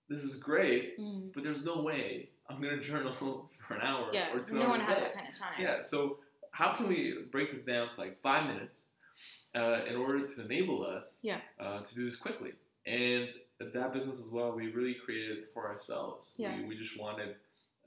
[0.07, 1.33] this is great, Mhm.
[1.33, 3.13] but there's no way I'm gonna journal
[3.67, 4.33] for an hour Yeah.
[4.33, 5.61] or two No hours one a has that kind of time.
[5.61, 5.81] Yeah.
[5.83, 6.19] So
[6.51, 8.87] how can we break this down to like five minutes
[9.55, 11.41] uh, in order to enable us Yeah.
[11.59, 12.53] uh, to do this quickly?
[12.85, 16.35] And that business as well, we really created for ourselves.
[16.37, 16.55] Yeah.
[16.57, 17.35] We, we just wanted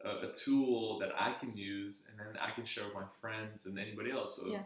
[0.02, 3.66] a, a tool that I can use, and then I can share with my friends
[3.66, 4.36] and anybody else.
[4.36, 4.64] So, Yeah.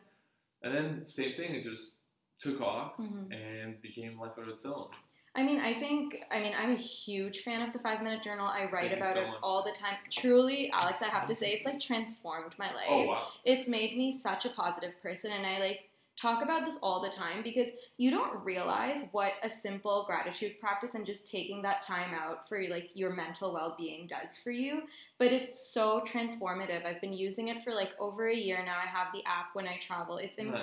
[0.63, 1.97] And then same thing, it just
[2.39, 3.33] took off Mhm.
[3.33, 4.89] and became life of its own.
[5.35, 8.47] I mean, I think, I mean, I'm a huge fan of the five minute journal.
[8.47, 9.39] I write Thank about so it much.
[9.43, 9.97] all the time.
[10.11, 12.85] Truly, Alex, I have to say, it's like transformed my life.
[12.89, 13.29] Oh wow!
[13.45, 15.89] It's made me such a positive person, and I like
[16.21, 20.95] talk about this all the time because you don't realize what a simple gratitude practice
[20.95, 24.83] and just taking that time out for like your mental well-being does for you.
[25.19, 26.85] But it's so transformative.
[26.85, 28.77] I've been using it for like over a year now.
[28.77, 30.19] I have the app when i travel.
[30.19, 30.39] It's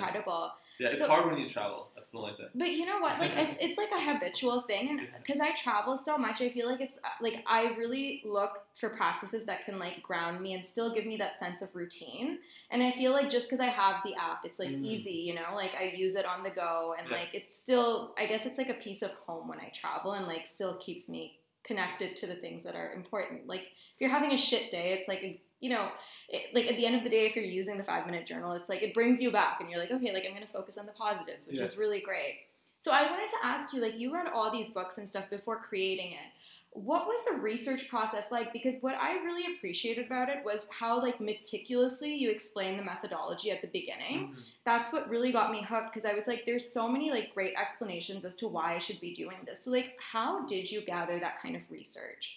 [0.80, 1.88] Yeah, it's So- hard when you travel.
[1.94, 2.46] That's the only thing.
[2.54, 3.18] but you know what?
[3.18, 6.66] Like it's it's like a habitual thing, and because I travel so much, I feel
[6.70, 10.64] like it's uh, like I really look for practices that can like ground me and
[10.64, 12.38] still give me that sense of routine.
[12.70, 14.82] And I feel like just because I have the app, it's like Mm.
[14.86, 15.48] easy, you know.
[15.54, 17.16] Like I use it on the go, and Yeah.
[17.18, 20.26] like it's still, I guess it's like a piece of home when I travel, and
[20.26, 23.46] like still keeps me connected to the things that are important.
[23.46, 23.64] Like
[23.94, 25.90] if you're having a shit day, it's like a, you know,
[26.28, 28.52] it, like at the end of the day, if you're using the five minute journal,
[28.52, 30.86] it's like it brings you back, and you're like, okay, like I'm gonna focus on
[30.86, 31.64] the positives, which Yeah.
[31.66, 32.40] is really great.
[32.78, 35.58] So I wanted to ask you, like, you read all these books and stuff before
[35.60, 36.32] creating it.
[36.72, 38.52] What was the research process like?
[38.52, 43.50] Because what I really appreciated about it was how like meticulously you explained the methodology
[43.50, 44.44] at the beginning Mhm.
[44.64, 47.54] that's what really got me hooked because I was like, there's so many like great
[47.56, 49.64] explanations as to why I should be doing this.
[49.64, 52.36] So like, how did you gather that kind of research?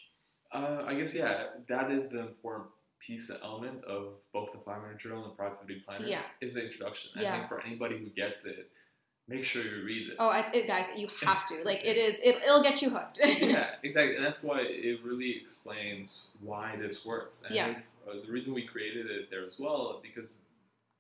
[0.52, 2.70] Uh, I guess yeah, that is the important
[3.06, 6.06] piece and element of both the five minute journal and the productivity planner.
[6.06, 6.22] Yeah.
[6.42, 7.12] is the introduction.
[7.16, 7.34] Yeah.
[7.34, 8.70] I think for anybody who gets it,
[9.28, 10.16] make sure you read it.
[10.20, 10.86] Oh, it's it, guys.
[10.96, 12.16] You have to like it is.
[12.24, 13.20] It, it'll get you hooked.
[13.24, 17.44] yeah, exactly, and that's why it really explains why this works.
[17.46, 17.76] And Yeah.
[18.10, 20.44] uh, the reason we created it there as well because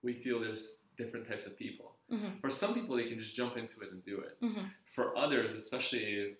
[0.03, 1.95] we feel there's different types of people.
[2.11, 2.39] Mhm.
[2.41, 4.37] For some people, they can just jump into it and do it.
[4.41, 4.69] Mhm.
[4.93, 6.35] For others, especially,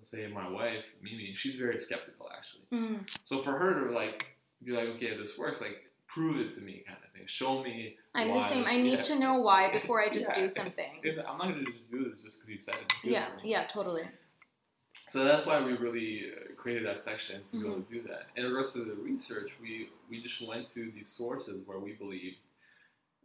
[0.00, 2.62] say my wife Mimi, she's very skeptical actually.
[2.72, 6.60] Mm, So for her to like be like, okay, this works, like prove it to
[6.60, 7.22] me, kind of thing.
[7.26, 7.96] Show me.
[8.14, 8.64] I'm the same.
[8.66, 9.02] I need yeah.
[9.02, 10.46] to know why before I just Yeah.
[10.46, 11.00] do something.
[11.02, 12.92] It's- I'm not gonna just do this just because he said it.
[13.04, 13.50] Yeah, me.
[13.50, 14.02] yeah, totally.
[14.92, 17.92] So that's why we really uh, created that section to be able Mm-hmm.
[17.94, 18.26] to do that.
[18.36, 22.34] In regards to the research, we we just went to these sources where we believe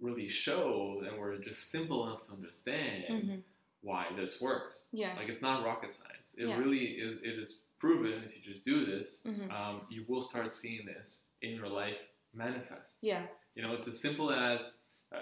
[0.02, 3.42] really show and were just simple enough to understand Mhm.
[3.82, 4.88] why this works.
[4.92, 5.16] Yeah.
[5.16, 6.36] Like it's not rocket science.
[6.38, 6.58] It Yeah.
[6.58, 7.20] really is.
[7.24, 9.52] It is proven if you just do this, Mhm.
[9.52, 11.08] um, you will start seeing this
[11.42, 12.00] in your life
[12.34, 12.98] manifest.
[13.02, 13.28] Yeah.
[13.56, 14.62] You know, it's as simple as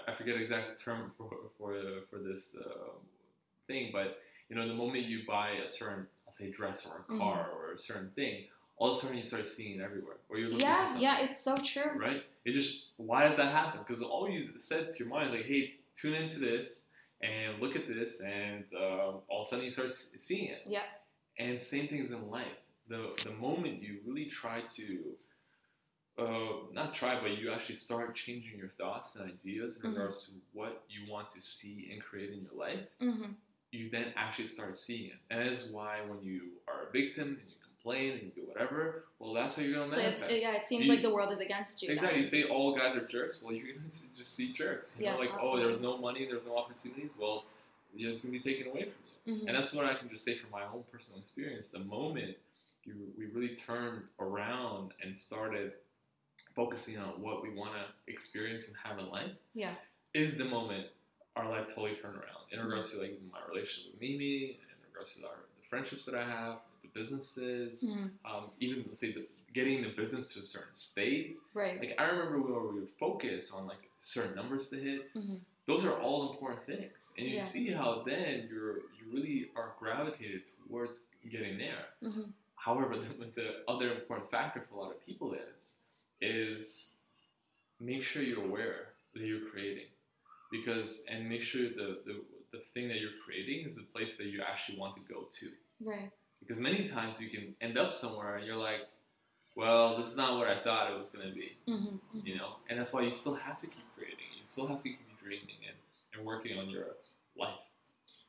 [0.08, 1.70] I forget the exact term for for
[2.10, 2.92] for this uh,
[3.68, 4.08] thing, but
[4.48, 7.72] you know, the moment you buy a certain, I'll say, dress or a car or
[7.72, 8.34] a certain thing,
[8.78, 10.98] all of a sudden you start seeing it everywhere, or you're looking Yeah.
[11.06, 11.24] Yeah.
[11.26, 11.92] It's so true.
[12.08, 12.22] right?
[12.46, 13.80] It just why does that happen?
[13.82, 15.62] Because all you said to your mind like, hey,
[16.00, 16.68] tune into this
[17.20, 19.92] and look at this, and um, all of a sudden you start
[20.28, 20.62] seeing it.
[20.66, 20.86] Yeah.
[21.38, 22.58] And same things in life.
[22.88, 24.98] The the moment you really try to
[26.16, 29.94] uh, not try, but you actually start changing your thoughts and ideas in Mhm.
[29.94, 33.32] regards to what you want to see and create in your life, hmm
[33.72, 35.16] you then actually start seeing it.
[35.30, 38.42] And that is why when you are a victim and you complain and you do
[38.46, 40.42] whatever, well, that's what you're going to So it, manifest.
[40.42, 41.90] yeah, it seems You- like the world is against you.
[41.90, 42.14] Exactly.
[42.14, 42.20] then.
[42.20, 43.42] You say all guys are jerks.
[43.42, 44.94] Well, you're gonna just see jerks.
[44.96, 47.16] You Yeah, know, like oh, there's no money, there's no opportunities.
[47.18, 47.44] Well,
[47.96, 48.92] it's gonna be taken away from
[49.26, 49.46] Mhm.
[49.48, 51.70] And that's what I can just say from my own personal experience.
[51.70, 52.36] The moment
[52.84, 55.72] you we really turned around and started
[56.54, 59.74] focusing on what we want to experience and have in life Yeah.
[60.12, 60.88] is the moment
[61.36, 62.44] our life totally turned around.
[62.52, 62.96] In regards Mm-hmm.
[62.98, 64.58] to like my relationship with Mimi, in
[64.92, 68.10] regards to our, the friendships that I have, the businesses, Mhm.
[68.24, 71.38] um, even let's say the, getting the business to a certain state.
[71.54, 71.80] Right.
[71.80, 75.12] Like I remember when we would focus on like certain numbers to hit.
[75.14, 75.40] Mhm.
[75.66, 77.42] Those are all important things, and you Yeah.
[77.42, 81.00] see how then you're you really are gravitated towards
[81.30, 81.86] getting there.
[82.02, 82.32] Mhm.
[82.56, 85.74] However, the, the other important factor for a lot of people is
[86.20, 86.92] is
[87.80, 89.88] make sure you're aware that you're creating,
[90.50, 92.14] because and make sure the the,
[92.52, 95.50] the thing that you're creating is the place that you actually want to go to.
[95.80, 96.10] Right.
[96.40, 98.82] Because many times you can end up somewhere and you're like,
[99.56, 102.18] well, this is not what I thought it was going to be, Mm-hmm.
[102.26, 102.56] you know?
[102.68, 104.28] And that's why you still have to keep creating.
[104.38, 105.76] You still have to keep dreaming and,
[106.18, 106.86] and working on your
[107.38, 107.54] life.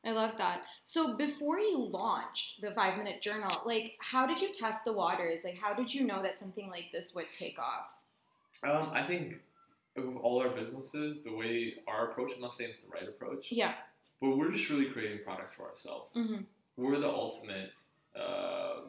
[0.06, 0.62] I love that.
[0.84, 5.44] So before you launched the five minute journal, like how did you test the waters?
[5.44, 7.92] Like how did you know that something like this would take off?
[8.64, 9.42] Um, I think
[9.96, 13.48] with all our businesses, the way our approach, I'm not saying it's the right approach,
[13.50, 13.74] Yeah.
[14.22, 16.14] but we're just really creating products for ourselves.
[16.14, 16.42] Mm-hmm.
[16.78, 17.74] We're the ultimate,
[18.16, 18.82] uh,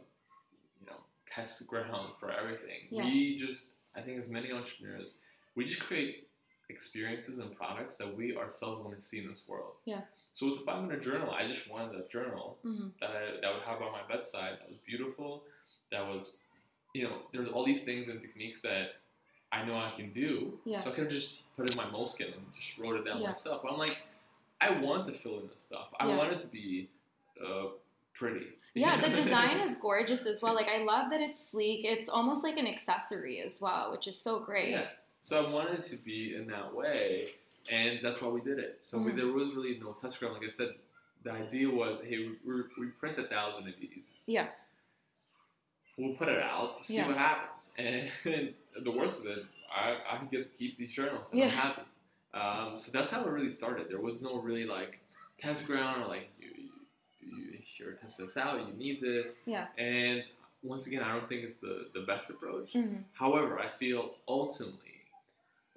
[0.81, 0.97] you know,
[1.33, 2.89] test ground for everything.
[2.91, 3.05] Yeah.
[3.05, 5.19] We just, I think, as many entrepreneurs,
[5.55, 6.26] we just create
[6.69, 9.73] experiences and products that we ourselves want to see in this world.
[9.85, 10.01] Yeah.
[10.35, 12.89] So with the five minute journal, I just wanted a journal Mm-hmm.
[13.01, 15.45] that I, that I would have on my bedside that was beautiful,
[15.93, 16.39] that was,
[16.95, 18.97] you know, there's all these things and techniques that
[19.53, 20.59] I know I can do.
[20.65, 20.83] Yeah.
[20.85, 23.29] So I could have just put in my Moleskine and just wrote it down Yeah.
[23.29, 23.63] myself.
[23.63, 23.97] But I'm like,
[24.61, 25.89] I want to fill in this stuff.
[26.01, 26.17] I Yeah.
[26.17, 26.91] want it to be
[27.45, 27.67] uh,
[28.13, 28.47] pretty.
[28.75, 30.55] Yeah, the design is gorgeous as well.
[30.55, 31.81] Like I love that it's sleek.
[31.87, 34.73] It's almost like an accessory as well, which is so great.
[34.73, 34.89] Yeah.
[35.21, 37.29] So I wanted it to be in that way,
[37.71, 38.79] and that's why we did it.
[38.81, 39.17] So we, Mhm.
[39.17, 40.35] there was really no test ground.
[40.35, 40.75] Like I said,
[41.25, 44.15] the idea was, hey, we, we, print a thousand of these.
[44.27, 44.49] Yeah.
[45.99, 47.09] We'll put it out, see Yeah.
[47.09, 47.71] what happens.
[47.79, 51.47] And the worst of it, I, I get to keep these journals, and Yeah.
[51.47, 51.83] I'm happy.
[52.35, 53.89] Um, so that's how it really started.
[53.89, 54.99] There was no really like
[55.41, 56.51] test ground or like you,
[57.21, 58.61] you, you here test this out.
[58.69, 59.41] You need this.
[59.47, 59.69] Yeah.
[59.79, 60.23] And
[60.63, 62.75] once again, I don't think it's the the best approach.
[62.75, 63.05] Mhm.
[63.15, 64.86] However, I feel ultimately,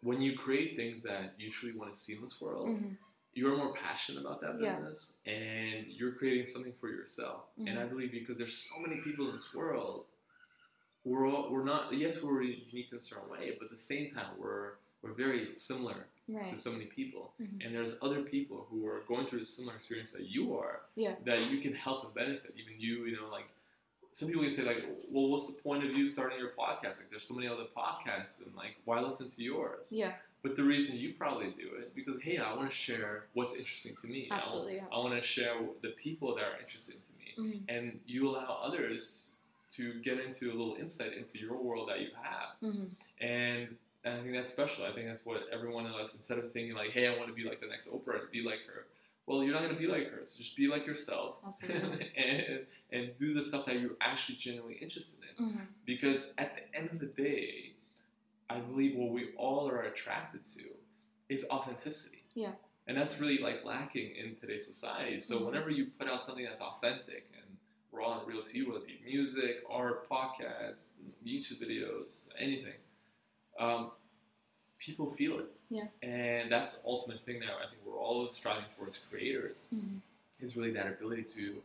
[0.01, 2.97] when you create things that you truly want to see in this world, Mhm.
[3.33, 4.75] you're more passionate about that Yeah.
[4.75, 7.45] business and you're creating something for yourself.
[7.57, 7.89] And I Mhm.
[7.89, 10.05] believe because there's so many people in this world,
[11.03, 14.11] we're all, we're not yes we're unique in a certain way, but at the same
[14.11, 16.53] time we're we're very similar Right.
[16.53, 17.33] to so many people.
[17.39, 17.65] Mhm.
[17.65, 21.15] And there's other people who are going through the similar experience that you are Yeah.
[21.23, 22.53] that you can help and benefit.
[22.57, 23.47] Even you, you know, like
[24.19, 26.97] some people can say like, well, what's the point of you starting your podcast?
[26.97, 29.85] Like, there's so many other podcasts, and like, why listen to yours?
[29.89, 30.11] Yeah.
[30.43, 33.95] But the reason you probably do it because hey, I want to share what's interesting
[34.01, 34.27] to me.
[34.29, 34.83] Absolutely, yeah.
[34.91, 37.61] I, want to share the people that are interesting to me, Mhm.
[37.75, 39.31] and you allow others
[39.77, 42.89] to get into a little insight into your world that you have, Mhm.
[43.21, 43.77] and.
[44.05, 44.85] And I think that's special.
[44.85, 47.33] I think that's what everyone of us, instead of thinking like, "Hey, I want to
[47.33, 48.85] be like the next Oprah, be like her,"
[49.29, 50.21] well, you're not going to be like her.
[50.25, 51.35] So just be like yourself,
[51.69, 55.45] and and do the stuff that you're actually genuinely interested in.
[55.45, 55.67] Mhm.
[55.85, 57.73] Because at the end of the day,
[58.49, 60.63] I believe what we all are attracted to
[61.29, 62.23] is authenticity.
[62.33, 62.53] Yeah.
[62.87, 65.19] And that's really like lacking in today's society.
[65.19, 65.45] So Mhm.
[65.45, 67.57] whenever you put out something that's authentic and
[67.91, 72.79] raw and real to you, whether it be music, art, podcasts, YouTube videos, anything,
[73.59, 73.91] um,
[74.79, 75.51] people feel it.
[75.69, 75.87] Yeah.
[76.01, 79.99] And that's the ultimate thing that I think we're all striving for as creators Mhm.
[80.41, 81.61] is really that ability to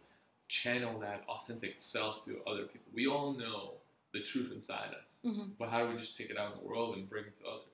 [0.49, 2.93] channel that authentic self to other people.
[2.93, 3.75] We all know
[4.13, 5.57] the truth inside us, Mhm.
[5.59, 7.47] but how do we just take it out in the world and bring it to
[7.49, 7.67] others?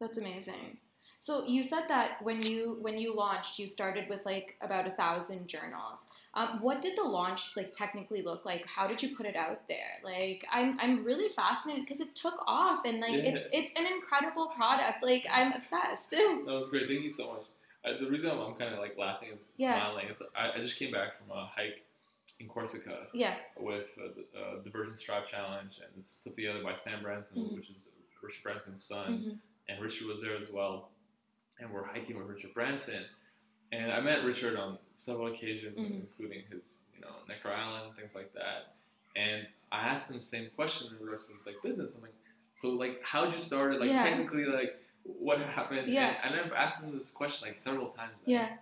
[0.00, 0.78] That's amazing.
[1.18, 4.90] So you said that when you when you launched, you started with like about a
[4.92, 6.00] thousand journals.
[6.38, 8.64] Um, what did the launch like technically look like?
[8.66, 9.98] How did you put it out there?
[10.04, 13.30] Like, I'm I'm really fascinated because it took off and like Yeah.
[13.30, 15.02] it's it's an incredible product.
[15.02, 16.10] Like, I'm obsessed.
[16.46, 16.86] That was great.
[16.88, 17.46] Thank you so much.
[17.84, 19.74] Uh, the reason I'm, I'm kind of like laughing and Yeah.
[19.80, 21.82] smiling is I, I just came back from a hike
[22.40, 23.34] in Corsica yeah.
[23.58, 27.36] with uh, the, uh, the Virgin Strive Challenge, and it's put together by Sam Branson,
[27.38, 27.56] Mhm.
[27.56, 27.88] which is
[28.22, 29.18] Richard Branson's son.
[29.22, 29.30] hmm
[29.70, 30.88] and Richard was there as well.
[31.60, 33.04] And we're hiking with Richard Branson.
[33.72, 36.00] And I met Richard on several occasions, Mhm.
[36.00, 38.74] including his, you know, Necker Island, things like that.
[39.16, 41.94] And I asked him the same question in regards to his like business.
[41.96, 42.14] I'm like,
[42.54, 43.80] so like, how'd you start it?
[43.80, 44.04] Like, Yeah.
[44.04, 45.88] technically, like, what happened?
[45.92, 46.18] Yeah.
[46.22, 48.12] And, and I've asked him this question like several times.
[48.26, 48.32] now.
[48.32, 48.56] Yeah.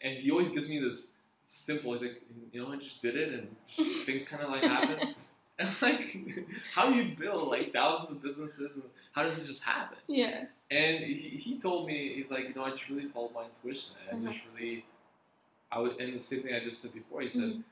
[0.00, 1.92] And he always gives me this simple.
[1.94, 2.22] He's like,
[2.52, 3.56] you know, I just did it, and
[4.06, 5.14] things kind of like happen.
[5.58, 6.16] And like,
[6.72, 9.98] how do you build like thousands of businesses, and how does it just happen?
[10.08, 10.44] Yeah.
[10.70, 13.94] And he, he told me, he's like, you know, I just really followed my intuition.
[14.10, 14.32] And I Uh-huh.
[14.32, 14.84] just really,
[15.70, 17.20] I was, and the same thing I just said before.
[17.20, 17.64] He said, Mhm.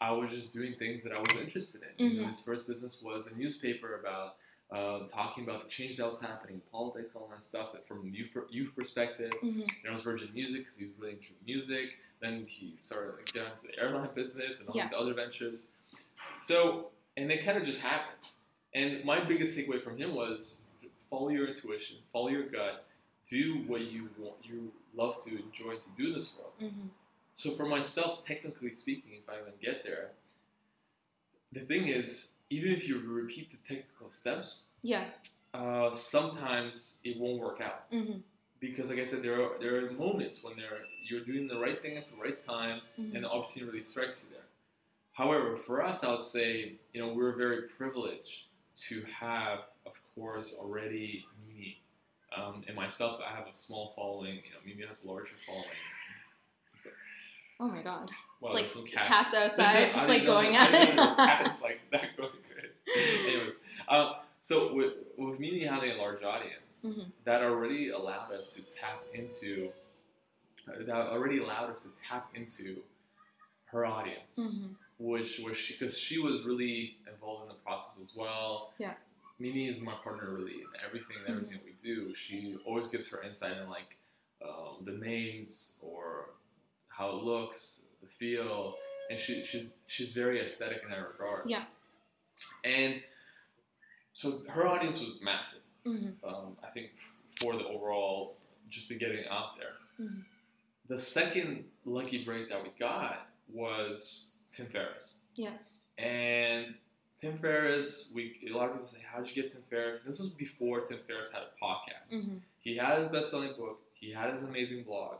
[0.00, 2.06] I was just doing things that I was interested in.
[2.06, 2.28] You know, Mhm.
[2.28, 4.36] his first business was a newspaper about
[4.72, 8.04] uh, talking about the change that was happening in politics, all that stuff, and from
[8.04, 9.32] a youth, per- youth perspective.
[9.40, 11.90] hmm Then it was Virgin Music because he was really into music.
[12.18, 14.86] Then he started like, getting into the airline business and all Yeah.
[14.88, 15.68] these other ventures.
[16.36, 18.18] So, and it kind of just happened.
[18.74, 20.62] And my biggest takeaway from him was
[21.10, 22.84] follow your intuition, follow your gut,
[23.28, 26.52] do what you want, you love to enjoy to do this world.
[26.58, 26.88] hmm
[27.34, 30.12] So for myself, technically speaking, if I even get there,
[31.52, 35.10] the thing is, even if you repeat the technical steps, Yeah.
[35.54, 38.18] uh, sometimes it won't work out hmm
[38.58, 41.80] because, like I said, there are there are moments when there you're doing the right
[41.80, 43.14] thing at the right time, Mhm.
[43.14, 44.46] and the opportunity really strikes you there.
[45.12, 48.46] However, for us, I would say, you know, we're very privileged
[48.88, 49.64] to have,
[50.16, 51.78] course, already Mimi
[52.36, 53.20] um, and myself.
[53.24, 54.34] I have a small following.
[54.36, 55.64] You know, Mimi has a larger following.
[57.58, 58.10] Oh my god.
[58.40, 61.16] Well, it's like cats, outside, I just like going that- at I didn't know it.
[61.16, 62.30] cats like that going
[62.84, 63.28] crazy.
[63.30, 63.54] Anyways,
[63.88, 67.06] um, so with, with Mimi having a large audience, Mhm.
[67.24, 69.70] that already allowed us to tap into,
[70.68, 72.82] uh, that already allowed us to tap into
[73.64, 74.74] her audience, Mhm.
[74.98, 78.74] which was she, because she was really involved in the process as well.
[78.78, 78.92] Yeah.
[79.38, 82.14] Mimi is my partner really in everything and everything we do.
[82.14, 83.96] She always gives her insight in like
[84.42, 86.30] um, the names or
[86.88, 88.74] how it looks, the feel,
[89.10, 91.48] and she, she's she's very aesthetic in that regard.
[91.48, 91.64] Yeah.
[92.64, 93.02] And
[94.14, 95.60] so her audience was massive.
[95.84, 96.14] Mhm.
[96.24, 96.90] Um, I think
[97.40, 98.36] for the overall,
[98.70, 99.74] just to getting out there.
[100.06, 100.24] Mhm.
[100.88, 105.16] The second lucky break that we got was Tim Ferriss.
[105.34, 105.52] Yeah.
[105.98, 106.74] And
[107.18, 110.18] Tim Ferriss, we a lot of people say, "How did you get Tim Ferriss?" This
[110.20, 112.10] was before Tim Ferriss had a podcast.
[112.10, 112.40] Mhm.
[112.60, 113.80] He had his best-selling book.
[113.94, 115.18] He had his amazing blog,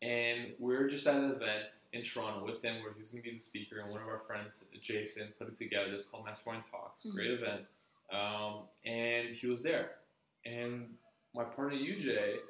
[0.00, 3.22] and we are just at an event in Toronto with him where he was going
[3.22, 3.80] to be the speaker.
[3.80, 5.92] And one of our friends, Jason, put it together.
[5.94, 7.02] It's called Mastermind Talks.
[7.04, 7.12] Mhm.
[7.14, 7.66] Great event.
[8.10, 9.98] Um, and he was there,
[10.44, 10.96] and
[11.34, 12.40] my partner UJ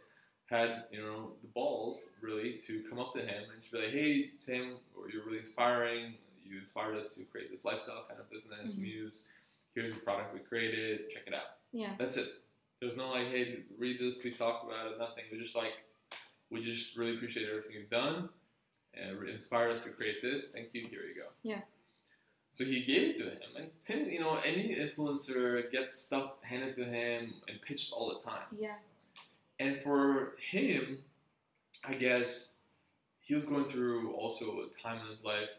[0.47, 3.91] had you know the balls really to come up to him and just be like,
[3.91, 4.79] "Hey Tim,
[5.13, 6.17] you're really inspiring.
[6.49, 8.75] You inspired us to create this lifestyle kind of business.
[8.75, 8.79] Mhm.
[8.79, 9.29] Muse.
[9.75, 11.11] Here's the product we created.
[11.11, 11.95] Check it out." Yeah.
[11.99, 12.43] That's it.
[12.81, 14.99] There's no like, hey, read this, please talk about it.
[14.99, 15.25] Nothing.
[15.31, 15.73] Was just like,
[16.51, 18.29] we just really appreciate everything you've done
[18.95, 20.49] and re- inspired us to create this.
[20.49, 20.87] Thank you.
[20.89, 21.29] Here you go.
[21.43, 21.63] Yeah.
[22.51, 26.73] So he gave it to him, and Tim, you know, any influencer gets stuff handed
[26.77, 28.47] to him and pitched all the time.
[28.51, 28.79] Yeah.
[29.61, 31.05] And for him,
[31.85, 32.55] I guess
[33.21, 35.51] he was going through also a time in his life,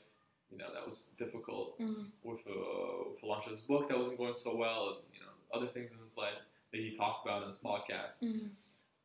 [0.52, 2.10] you know, that was difficult Mhm.
[2.24, 5.20] with, uh, with the launch of his book that wasn't going so well, and, you
[5.22, 6.36] know, other things in his life
[6.72, 8.20] that he talked about in his podcast.
[8.22, 8.50] Mhm.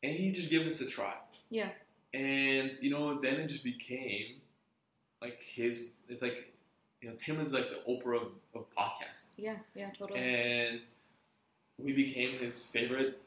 [0.03, 1.16] And he just gave this a try.
[1.51, 1.72] Yeah.
[2.12, 4.40] And, you know, then it just became
[5.20, 6.53] like his, it's like,
[7.01, 9.30] you know, Tim is like the Oprah of, of podcasting.
[9.36, 9.59] Yeah.
[9.74, 9.90] Yeah.
[9.92, 10.20] Totally.
[10.20, 10.80] And
[11.78, 13.20] we became his favorite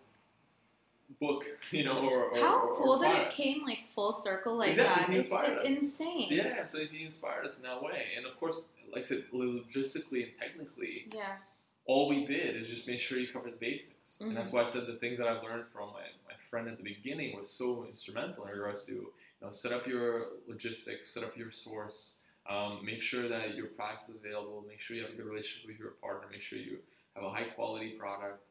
[1.19, 4.57] book, you know, or, or How or- or cool that it came like full circle
[4.57, 5.11] like Exactly, that.
[5.13, 5.83] he It's, inspired it's us.
[5.83, 6.27] insane.
[6.29, 8.07] Yeah, so he inspired us in that way.
[8.17, 11.37] And of course, like I said, logistically and technically, Yeah.
[11.85, 14.17] all we did is just make sure you cover the basics.
[14.19, 14.53] And that's Mhm.
[14.53, 17.37] why I said the things that I've learned from my, my friend at the beginning
[17.37, 21.51] was so instrumental in regards to, you know, set up your logistics, set up your
[21.51, 22.17] source,
[22.49, 25.67] um, make sure that your product is available, make sure you have a good relationship
[25.67, 26.79] with your partner, make sure you
[27.15, 28.43] have a high quality product.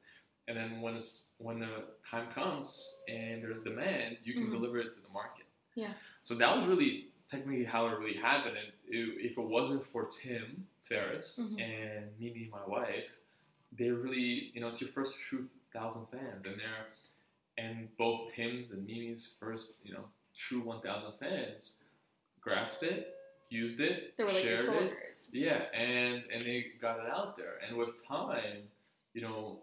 [0.49, 4.53] And then when it's, when the time comes and there's demand, you can Mhm.
[4.53, 5.47] deliver it to the market.
[5.75, 5.93] Yeah.
[6.23, 8.57] So that was really technically how it really happened.
[8.57, 11.61] And it, if it wasn't for Tim Ferriss Mhm.
[11.61, 13.11] and Mimi, my wife,
[13.73, 16.87] they really, you know, it's your first true thousand fans, and they're,
[17.59, 21.85] and both Tim's and Mimi's first, you know, true one thousand fans
[22.41, 23.17] grasped it,
[23.51, 27.59] used it, They were like shared it, yeah, and and they got it out there.
[27.67, 28.71] And with time,
[29.13, 29.61] you know,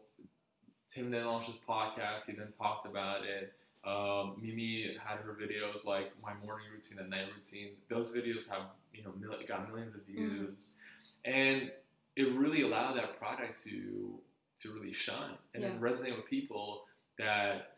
[0.94, 2.26] Tim then launched his podcast.
[2.28, 3.54] He then talked about it.
[3.86, 7.72] Um, Mimi had her videos like my morning routine and night routine.
[7.89, 8.64] Those videos have
[8.94, 10.30] you know mil- got millions of Mm-hmm.
[10.30, 10.70] views,
[11.26, 11.72] and
[12.16, 14.20] it really allowed that product to
[14.62, 16.86] to really shine and then resonate with people
[17.18, 17.78] that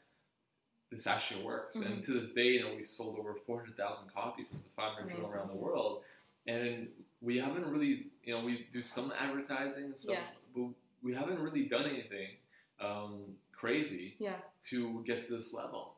[0.92, 1.76] this actually works.
[1.76, 1.86] Mhm.
[1.86, 5.16] And to this day, you know, we sold over 400,000 copies of the Five Minute
[5.16, 6.04] Journal around the world.
[6.46, 6.88] And
[7.22, 10.28] we haven't really, you know, we do some advertising and stuff, Yeah.
[10.56, 10.68] but
[11.02, 12.38] we haven't really done anything
[12.80, 14.38] um, crazy Yeah.
[14.70, 15.96] to get to this level.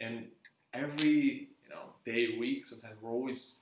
[0.00, 0.28] And
[0.72, 3.56] every, you know, day, week, sometimes we're always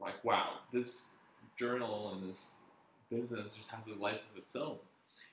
[0.00, 1.14] like, wow, this
[1.58, 2.54] journal and this
[3.10, 4.78] business just has a life of its own.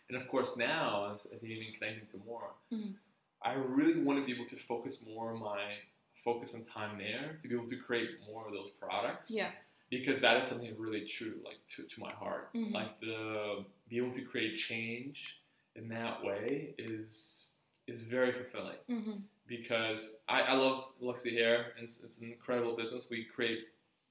[0.10, 2.96] And of course, now, I think even connecting to more, Mhm.
[3.42, 5.78] I really want to be able to focus more my
[6.24, 9.52] focus and time there to be able to create more of those products Yeah.
[9.92, 12.72] because that is something really true like to, to my heart Mhm.
[12.72, 15.38] like the be able to create change
[15.76, 17.48] in that way is
[17.88, 22.76] is very fulfilling hmm because I, I love Luxy Hair and it's, it's an incredible
[22.76, 23.60] business we create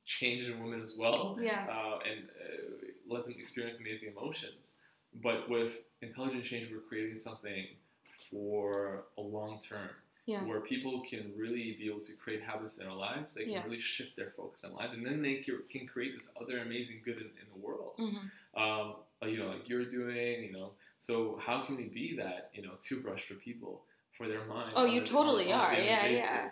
[0.05, 1.67] change in women as well Yeah.
[1.69, 4.75] uh, and uh, let them experience amazing emotions
[5.23, 7.67] but with intelligent change we're creating something
[8.31, 9.91] for a long term
[10.27, 10.45] Yeah.
[10.45, 13.35] where people can really be able to create habits in their lives.
[13.35, 13.65] They can Yeah.
[13.65, 17.19] really shift their focus in life, and then they can create this other amazing good
[17.19, 17.95] in, in the world.
[17.97, 20.73] hmm Um, you know, like you're doing, you know.
[21.07, 23.83] So how can we be that, you know, toothbrush for people
[24.17, 24.73] for their mind.
[24.75, 25.75] Oh, you a- totally on a are.
[25.75, 26.49] Yeah, yeah.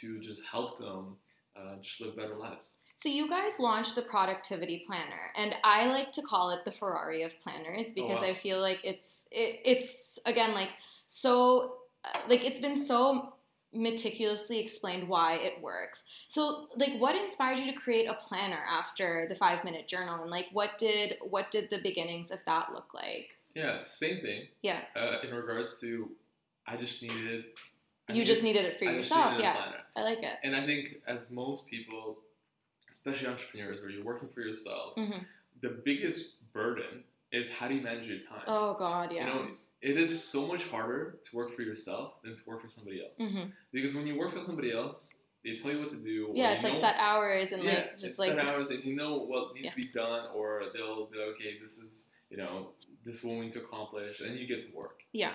[0.00, 1.16] To just help them
[1.56, 2.70] uh, just live better lives.
[2.96, 7.22] So you guys launched the productivity planner, and I like to call it the Ferrari
[7.22, 8.28] of planners because wow.
[8.28, 10.70] I feel like it's it, it's again like
[11.06, 13.34] so uh, like it's been so
[13.72, 16.04] meticulously explained why it works.
[16.28, 20.30] So like what inspired you to create a planner after the 5 minute journal and
[20.30, 23.37] like what did what did the beginnings of that look like?
[23.58, 24.46] Yeah, same thing.
[24.62, 24.82] Yeah.
[24.94, 26.10] Uh, in regards to,
[26.66, 27.44] I just needed.
[28.08, 29.34] I You just needed it for I yourself.
[29.40, 29.72] Yeah.
[29.96, 30.34] I like it.
[30.44, 32.18] And I think as most people,
[32.90, 35.26] especially entrepreneurs, where you're working for yourself, Mhm.
[35.60, 37.02] the biggest burden
[37.32, 38.44] is how do you manage your time?
[38.46, 39.26] Oh god, yeah.
[39.26, 42.70] You know, it is so much harder to work for yourself than to work for
[42.70, 43.18] somebody else.
[43.18, 43.52] Mhm.
[43.72, 46.30] Because when you work for somebody else, they tell you what to do.
[46.34, 49.16] Yeah, it's like set hours and yeah, like just like set hours, and you know
[49.18, 49.70] what needs Yeah.
[49.72, 52.68] to be done, or they'll be like, okay, this is you know
[53.04, 55.02] this is what we need to accomplish, and you get to work.
[55.12, 55.32] Yeah.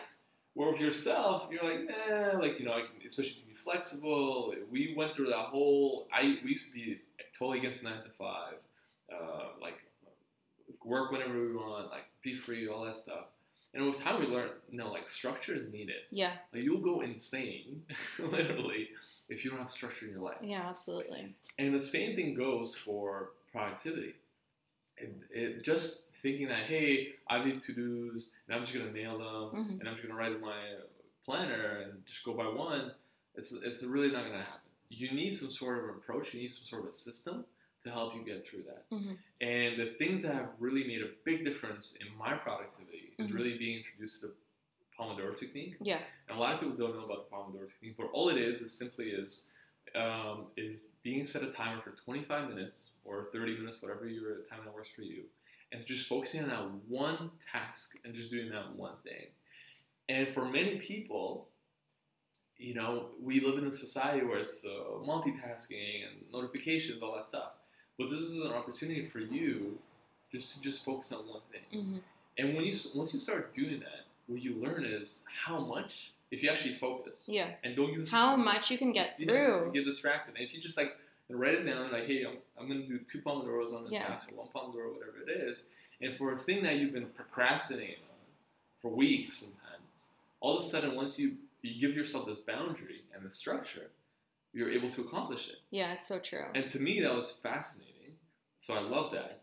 [0.54, 4.54] Where with yourself, you're like, nah, like you know, I can, especially can be flexible.
[4.70, 6.08] We went through that whole.
[6.14, 7.00] I we used to be
[7.38, 8.56] totally against nine to five,
[9.12, 9.80] uh, like
[10.84, 13.26] work whenever we want, like be free, all that stuff.
[13.74, 15.96] And with time, we learned, no, like structure is needed.
[16.12, 16.34] yeah.
[16.54, 17.84] Like you'll go insane,
[18.20, 18.90] literally,
[19.30, 20.38] if you don't have structure in your life.
[20.42, 21.34] Yeah, absolutely.
[21.58, 24.14] And the same thing goes for productivity.
[24.98, 28.88] It, it, just thinking that, hey, I have these to dos and I'm just going
[28.88, 29.80] to nail them Mhm.
[29.80, 30.78] and I'm just going to write in my
[31.26, 32.92] planner and just go by one,
[33.36, 34.62] it's, it's really not going to happen.
[34.90, 37.46] You need some sort of approach, you need some sort of a system
[37.84, 38.90] to help you get through that.
[38.90, 39.18] Mhm.
[39.42, 43.34] And the things that have really made a big difference in my productivity is Mhm.
[43.34, 44.34] really being introduced to the
[44.98, 45.76] Pomodoro technique.
[45.82, 46.02] Yeah.
[46.30, 48.62] And a lot of people don't know about the Pomodoro technique, but all it is
[48.62, 49.50] is simply is
[49.96, 54.64] um, is being set a timer for 25 minutes or 30 minutes, whatever your time
[54.64, 55.26] that works for you,
[55.74, 59.26] and just focusing on that one task and just doing that one thing.
[60.08, 61.48] And for many people,
[62.58, 64.70] you know, we live in a society where it's uh,
[65.06, 67.52] multitasking and notifications, all that stuff.
[67.98, 69.78] But this is an opportunity for you
[70.32, 71.82] just to just focus on one thing.
[71.82, 71.98] hmm
[72.38, 76.42] And when you once you start doing that, what you learn is how much if
[76.42, 77.50] you actually focus Yeah.
[77.64, 79.66] and don't get How much you can get you through.
[79.66, 80.36] know, get distracted.
[80.36, 80.96] And if you just like
[81.30, 84.08] write it down, like, hey, I'm, I'm going to do two pomodoros on this Yeah.
[84.08, 85.66] task or one pomodoro, whatever it is.
[86.02, 88.18] And for a thing that you've been procrastinating on
[88.82, 90.08] for weeks sometimes,
[90.42, 93.90] all of a sudden, once you, you give yourself this boundary and the structure,
[94.54, 95.56] you're able to accomplish it.
[95.72, 96.44] Yeah, it's so true.
[96.54, 98.18] And to me, that was fascinating.
[98.60, 99.42] So I love that.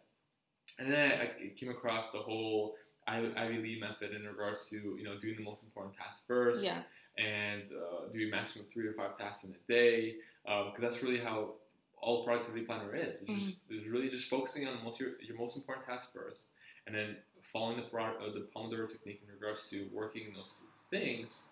[0.78, 2.76] And then I, I came across the whole
[3.08, 6.82] Ivy League method in regards to you know doing the most important task first, Yeah.
[7.18, 10.14] and uh, doing maximum three or five tasks in a day,
[10.44, 11.54] because that's really how
[12.02, 13.18] all productivity planner is.
[13.20, 16.44] It's, just, it's really just focusing on most your, your most important task first,
[16.86, 17.16] and then
[17.52, 21.46] following the uh, the Pomodoro technique in regards to working in those things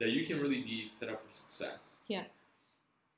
[0.00, 1.90] that you can really be set up for success.
[2.08, 2.24] Yeah.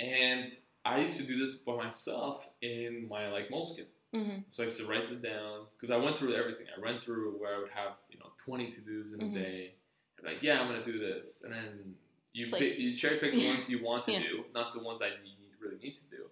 [0.01, 0.51] And
[0.85, 3.87] I used to do this by myself in my like Moleskine.
[4.13, 6.67] hmm So I used to write it down because I went through everything.
[6.77, 9.31] I went through where I would have you know 20 to dos in Mhm.
[9.31, 9.73] a day.
[10.19, 11.95] And like, yeah, I'm gonna do this, and then
[12.33, 14.23] you like- pick, you cherry pick the ones you want to Yeah.
[14.23, 16.25] do, not the ones that you need- really need to do.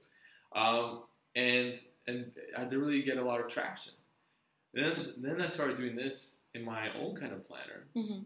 [0.54, 1.02] Um,
[1.36, 3.92] and and I didn't really get a lot of traction.
[4.74, 8.20] And then, then I started doing this in my own kind of planner, hmm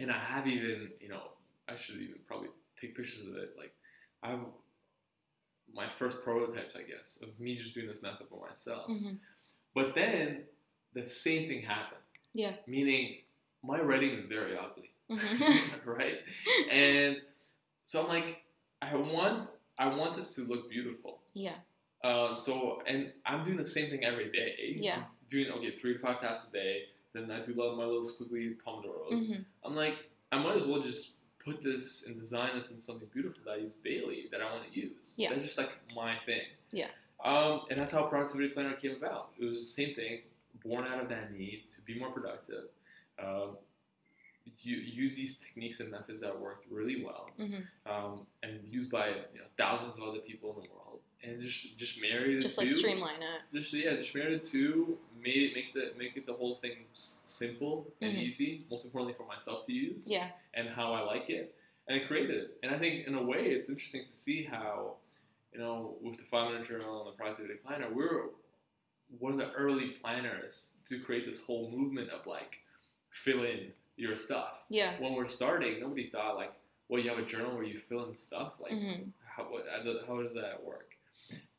[0.00, 1.22] and I have even you know
[1.68, 2.48] I should even probably
[2.80, 3.54] take pictures of it.
[3.58, 3.72] Like
[4.22, 4.40] I have
[5.74, 8.86] my first prototypes, I guess, of me just doing this method for myself.
[8.86, 9.14] hmm
[9.74, 10.44] But then
[10.94, 12.00] the same thing happened.
[12.32, 12.52] Yeah.
[12.66, 13.18] Meaning
[13.62, 15.52] my writing is very ugly, hmm
[15.84, 16.18] right?
[16.70, 17.16] And
[17.84, 18.42] so I'm like,
[18.80, 19.48] I want
[19.78, 21.20] I want this to look beautiful.
[21.34, 21.56] yeah.
[22.02, 24.76] Uh, so and I'm doing the same thing every day.
[24.76, 24.96] Yeah.
[24.96, 26.82] I'm doing okay three to five tasks a day.
[27.12, 29.26] Then I do love my little squiggly pomodoros.
[29.26, 29.96] hmm I'm like,
[30.30, 31.12] I might as well just
[31.44, 34.72] put this and design this into something beautiful that I use daily that I want
[34.72, 35.14] to use.
[35.16, 35.30] Yeah.
[35.30, 36.42] That's just like my thing.
[36.70, 36.88] Yeah.
[37.24, 39.30] Um, and that's how Productivity Planner came about.
[39.38, 40.20] It was the same thing,
[40.64, 42.64] born out of that need to be more productive.
[43.22, 43.56] Um,
[44.60, 47.90] you use these techniques and methods that worked really well, mm-hmm.
[47.90, 50.87] um, and used by you know, thousands of other people in the world,
[51.22, 53.40] and just just married Just it like streamline it.
[53.52, 57.22] just yeah, just married it to made make the make it the whole thing s-
[57.26, 58.22] simple and Mhm.
[58.22, 58.60] easy.
[58.70, 60.30] Most importantly for myself to use Yeah.
[60.54, 61.54] and how I like it,
[61.88, 62.58] and I created it.
[62.62, 64.96] And I think in a way, it's interesting to see how,
[65.52, 68.26] you know, with the five minute journal and the productivity planner, we're
[69.18, 72.58] one of the early planners to create this whole movement of like
[73.10, 74.62] fill in your stuff.
[74.68, 75.00] Yeah.
[75.00, 76.52] When we're starting, nobody thought like,
[76.88, 78.52] well, you have a journal where you fill in stuff.
[78.60, 79.66] Like, hmm how, what,
[80.06, 80.96] how does that work?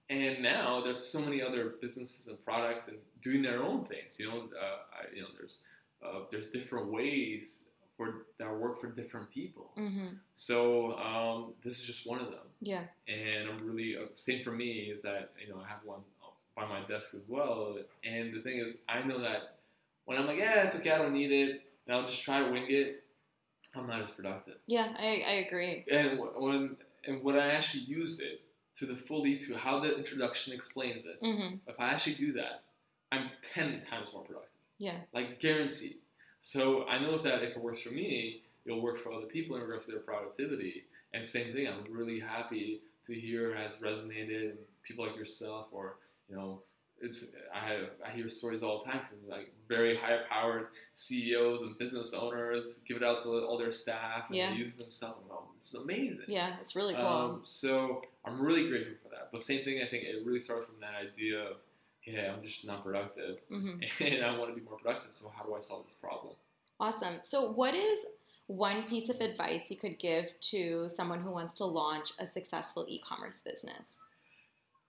[0.10, 4.20] And now there's so many other businesses and products and doing their own things.
[4.20, 5.60] You know, uh, I, you know, there's
[6.04, 7.66] uh, there's different ways
[7.98, 9.72] for that work for different people.
[9.78, 10.08] Mm-hmm.
[10.36, 12.84] So um, this is just one of them, Yeah.
[13.08, 16.00] and I'm really uh, same for me is that you know I have one
[16.56, 17.78] by my desk as well.
[18.04, 19.58] And the thing is, I know that
[20.06, 22.50] when I'm like, yeah, it's okay, I don't need it, and I'll just try to
[22.52, 23.04] wing it.
[23.76, 24.56] I'm not as productive.
[24.66, 25.86] Yeah, I, I agree.
[25.92, 28.42] And wh- when and when I actually use it
[28.80, 31.56] to the fully to how the introduction explains it, Mm-hmm.
[31.68, 32.64] if I actually do that,
[33.12, 34.98] I'm ten times more productive, Yeah.
[35.14, 35.98] like guaranteed.
[36.42, 39.62] So I know that if it works for me, it'll work for other people in
[39.64, 40.84] regards to their productivity.
[41.14, 44.52] And same thing, I'm really happy to hear has resonated.
[44.52, 45.96] And people like yourself, or
[46.30, 46.62] you know,
[47.02, 51.78] it's I I hear stories all the time from like very high powered CEOs and
[51.78, 54.52] business owners give it out to all their staff and Yeah.
[54.52, 55.18] they use it themselves.
[55.30, 56.26] Like, oh, this is amazing.
[56.28, 57.06] Yeah, it's really cool.
[57.06, 59.30] Um, so I'm really grateful for that.
[59.32, 61.58] But same thing, I think it really started from that idea of,
[62.04, 65.14] yeah, I'm just not productive, hmm and I want to be more productive.
[65.14, 66.34] So how do I solve this problem?
[66.80, 67.16] Awesome.
[67.22, 68.00] So, what is
[68.48, 72.86] one piece of advice you could give to someone who wants to launch a successful
[72.88, 74.00] e commerce business?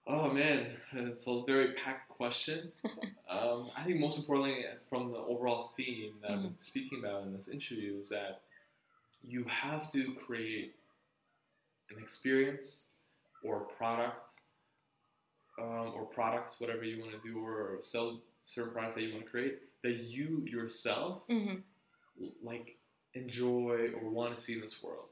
[0.07, 2.71] Oh man, it's a very packed question.
[3.29, 7.33] um, I think most importantly, from the overall theme that I've been speaking about in
[7.33, 8.41] this interview, is that
[9.27, 10.73] you have to create
[11.95, 12.85] an experience
[13.43, 14.17] or a product
[15.59, 19.25] um, or products, whatever you want to do, or sell certain products that you want
[19.25, 21.55] to create that you yourself Mm-hmm.
[22.43, 22.77] like
[23.13, 25.05] enjoy or want to see in this world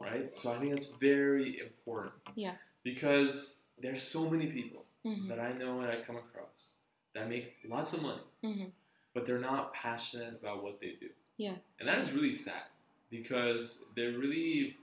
[0.00, 2.54] right so i think that's very important Yeah.
[2.82, 5.28] because there's so many people Mm-hmm.
[5.28, 6.68] that i know and i come across
[7.14, 8.64] that make lots of money Mm-hmm.
[9.12, 11.56] but they're not passionate about what they do Yeah.
[11.78, 12.62] and that is really sad
[13.10, 14.76] because they're really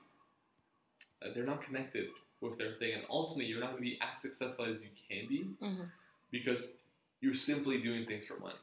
[1.23, 2.07] uh, they're not connected
[2.39, 5.27] with their thing and ultimately you're not going to be as successful as you can
[5.27, 5.83] be Mm-hmm.
[6.31, 6.65] because
[7.19, 8.55] you're simply doing things for money.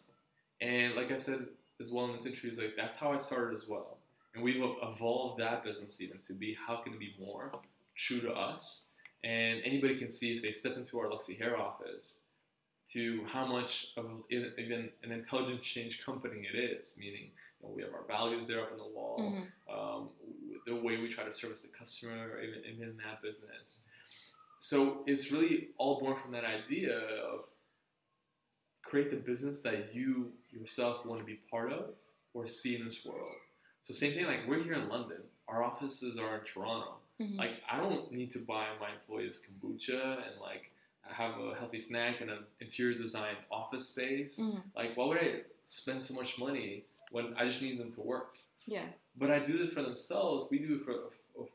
[0.61, 1.47] And like I said
[1.81, 3.99] as well in this interview, is like that's how I started as well.
[4.35, 7.53] And we've evolved that business even to be how can it be more
[7.95, 8.81] true to us.
[9.25, 12.14] And anybody can see if they step into our Luxy Hair office
[12.93, 16.95] to how much of an- even an intelligent change company it is.
[16.97, 19.75] Meaning, you know, we have our values there up on the wall Mm-hmm.
[19.99, 20.09] um,
[20.66, 23.81] the way we try to service the customer, even, even in that business.
[24.61, 27.45] So it's really all born from that idea of
[28.83, 31.91] create the business that you yourself want to be part of
[32.35, 33.33] or see in this world.
[33.83, 36.95] So same thing, like we're here in London, our offices are in Toronto.
[37.21, 37.39] Mm-hmm.
[37.39, 40.71] Like I don't need to buy my employees kombucha and like
[41.03, 44.39] have a healthy snack and an interior design office space.
[44.39, 44.62] Mhm.
[44.77, 48.37] Like why would I spend so much money when I just need them to work?
[48.66, 48.85] Yeah.
[49.16, 50.47] but I do it for themselves.
[50.51, 50.97] We do it for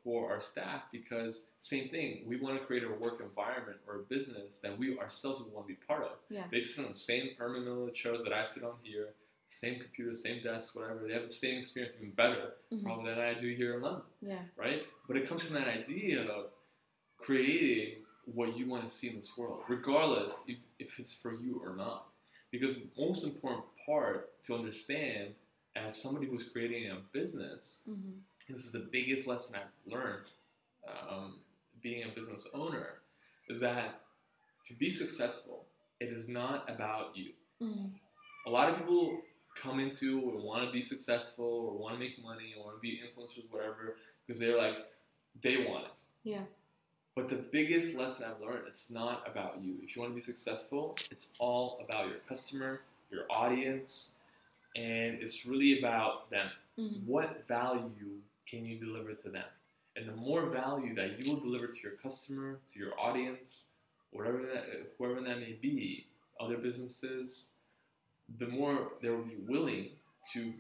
[0.04, 2.24] for our staff because same thing.
[2.28, 5.68] We want to create a work environment or a business that we ourselves would want
[5.68, 6.16] to be part of.
[6.30, 6.46] Yeah.
[6.52, 9.10] They sit on the same permanent chairs that I sit on here,
[9.54, 11.06] same computer, same desk, whatever.
[11.08, 12.84] They have the same experience, even better, Mhm.
[12.84, 14.46] probably than I do here in London, Yeah.
[14.56, 14.84] right?
[15.08, 16.52] But it comes from that idea of
[17.18, 21.60] creating what you want to see in this world, regardless if, if it's for you
[21.64, 22.10] or not.
[22.52, 25.36] Because the most important part to understand
[25.76, 28.20] as somebody who's creating a business Mm-hmm.
[28.54, 30.28] this is the biggest lesson I've learned
[30.88, 31.40] um,
[31.82, 33.02] being a business owner
[33.50, 34.02] is that
[34.68, 35.66] to be successful,
[36.00, 37.34] it is not about you.
[37.62, 37.88] Mm-hmm.
[38.46, 39.22] A lot of people
[39.62, 42.82] come into or want to be successful or want to make money or want to
[42.82, 43.96] be influencers, whatever,
[44.26, 44.76] because they're like,
[45.42, 45.92] they want it.
[46.24, 46.44] Yeah.
[47.16, 49.76] But the biggest lesson I've learned, it's not about you.
[49.84, 52.82] If you want to be successful, it's all about your customer,
[53.12, 54.10] your audience,
[54.76, 56.50] and it's really about them
[56.80, 57.06] Mm-hmm.
[57.06, 59.46] what value can you deliver to them?
[59.96, 63.66] And the more value that you will deliver to your customer, to your audience,
[64.12, 64.66] whatever that,
[64.98, 66.08] whoever that may be,
[66.40, 67.46] other businesses,
[68.40, 69.90] the more they will be willing
[70.34, 70.54] to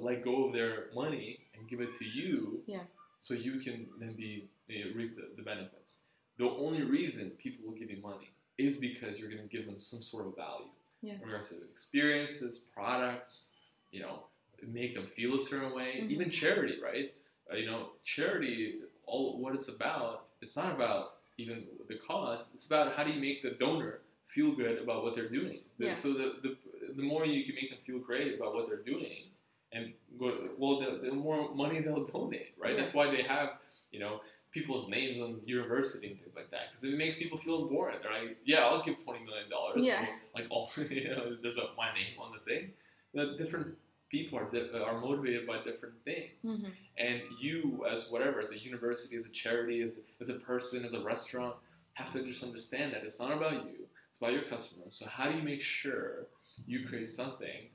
[0.00, 2.80] let go of their money and give it to you, Yeah.
[3.20, 5.98] so you can then be you know, reap the, the benefits.
[6.38, 9.78] The only reason people will give you money is because you're going to give them
[9.78, 11.14] some sort of value Yeah.
[11.14, 13.52] in regards to experiences, products,
[13.92, 14.24] you know,
[14.66, 16.00] make them feel a certain way.
[16.00, 16.10] Mhm.
[16.10, 17.14] Even charity, right?
[17.52, 22.50] Uh, you know, charity, all what it's about, it's not about even the cause.
[22.54, 25.60] It's about how do you make the donor feel good about what they're doing.
[25.78, 25.94] Yeah.
[25.94, 26.56] So the, the
[26.96, 29.30] the more you can make them feel great about what they're doing,
[29.72, 32.74] and go well, the, the more money they'll donate, right?
[32.74, 32.80] Yeah.
[32.82, 33.50] That's why they have
[33.90, 34.20] you know
[34.52, 38.02] people's names on university and things like that because it makes people feel important.
[38.02, 39.84] They're like, yeah, I'll give twenty million dollars.
[39.84, 40.06] Yeah.
[40.34, 42.70] Like all you know, there's a my name on the thing.
[43.14, 43.74] The different
[44.10, 46.68] people are di- are motivated by different things, Mm-hmm.
[46.98, 50.92] and you as whatever as a university, as a charity, as as a person, as
[50.94, 51.56] a restaurant,
[51.94, 53.86] have to just understand that it's not about you.
[54.10, 54.94] It's about your customers.
[54.98, 56.26] So how do you make sure
[56.66, 57.68] you create something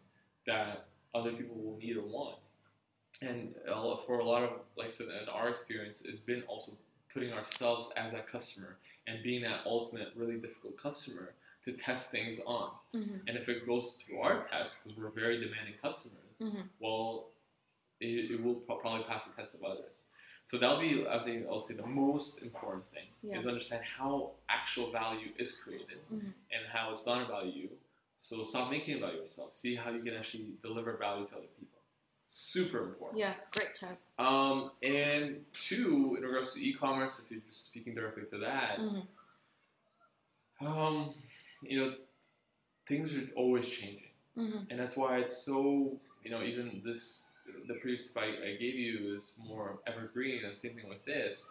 [0.48, 2.38] that other people will need or want?
[3.22, 3.54] and
[4.06, 6.72] for a lot of like I said, in our experience, it's been also
[7.14, 8.78] putting ourselves as that customer
[9.08, 11.34] and being that ultimate really difficult customer
[11.66, 12.72] to test things on.
[12.94, 13.20] Mhm.
[13.28, 16.70] And if it goes through our test, because we're very demanding customers, Mhm.
[16.80, 17.32] well,
[18.00, 19.98] it, it will pro- probably pass the test of others.
[20.46, 23.38] So that'll be, I think, I'll say the most important thing Yeah.
[23.38, 26.32] is understand how actual value is created Mhm.
[26.52, 27.70] and how it's not about you.
[28.22, 29.56] So stop making about yourself.
[29.56, 31.80] See how you can actually deliver value to other people.
[32.26, 33.20] Super important.
[33.20, 33.98] Yeah, great tip.
[34.20, 39.08] Um, and two, in regards to e-commerce, if you're just speaking directly to that, Mhm.
[40.62, 41.16] um,
[41.64, 41.96] you know,
[42.88, 44.68] things are always changing, Mhm.
[44.70, 47.24] and that's why it's so, you know, even this,
[47.68, 51.50] the previous tip I, I gave you is more evergreen, and same thing with this.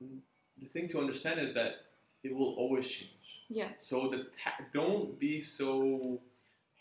[0.00, 1.86] The thing to understand is that
[2.22, 3.12] it will always change.
[3.50, 3.68] Yeah.
[3.78, 6.20] So the ta- don't be so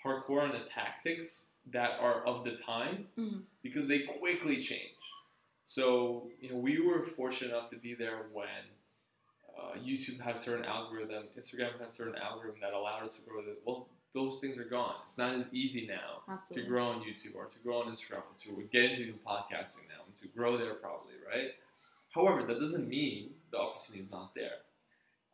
[0.06, 3.44] hardcore on the tactics that are of the time Mhm.
[3.62, 4.96] because they quickly change.
[5.66, 8.48] So you know we were fortunate enough to be there when
[9.58, 13.22] uh, YouTube had a certain algorithm, Instagram had a certain algorithm that allowed us to
[13.30, 13.42] grow.
[13.44, 14.96] The, well, those things are gone.
[15.06, 16.22] It's not as easy now
[16.56, 19.88] to grow on YouTube or to grow on Instagram or to get into even podcasting
[19.90, 21.52] now and to grow there probably, right?
[22.16, 24.60] However, that doesn't mean the opportunity is not there.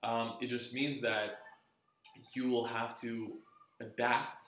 [0.05, 1.39] Um, it just means that
[2.33, 3.31] you will have to
[3.81, 4.43] adapt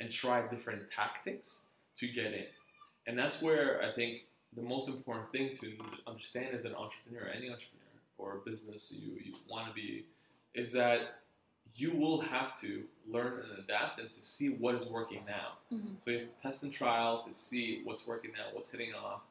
[0.00, 1.62] and try different tactics
[1.98, 2.44] to get in.
[3.06, 4.22] And that's where I think
[4.54, 5.72] the most important thing to
[6.06, 10.04] understand as an entrepreneur, any entrepreneur or business you, you want to be,
[10.54, 11.00] is that
[11.74, 15.52] you will have to learn and adapt and to see what is working now.
[15.72, 15.96] Mhm.
[16.04, 19.22] So you have to test and trial to see what's working now, what's hitting off.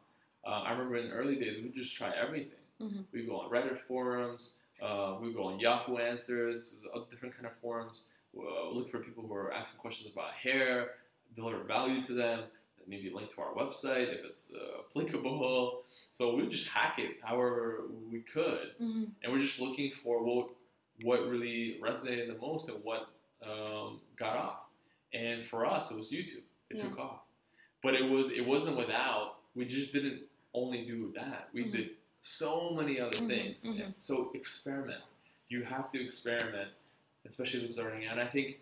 [0.46, 2.60] Uh, I remember in the early days, we just try everything.
[2.80, 3.06] Mhm.
[3.12, 7.54] We go on Reddit forums, uh, we go on Yahoo Answers, uh, different kind of
[7.62, 8.04] forums.
[8.38, 10.92] Uh, look for people who are asking questions about hair,
[11.36, 12.44] deliver value to them,
[12.88, 15.84] maybe link to our website if it's uh, applicable.
[16.14, 19.12] So we just hack it however we could Mhm.
[19.24, 20.50] and we're just looking for what
[21.04, 23.10] what really resonated the most and what
[23.44, 24.60] um, got off.
[25.14, 26.42] And for us, it was YouTube.
[26.72, 26.90] It Yeah.
[26.90, 27.22] took off,
[27.84, 29.40] but it was it wasn't without.
[29.56, 30.24] We just didn't
[30.54, 31.50] only do that.
[31.54, 31.72] We Mhm.
[31.72, 33.58] did so many other Mhm, things.
[33.64, 33.84] mhm.
[33.86, 35.02] And so experiment.
[35.50, 36.72] You have to experiment,
[37.26, 38.14] especially as a starting out.
[38.18, 38.60] And I think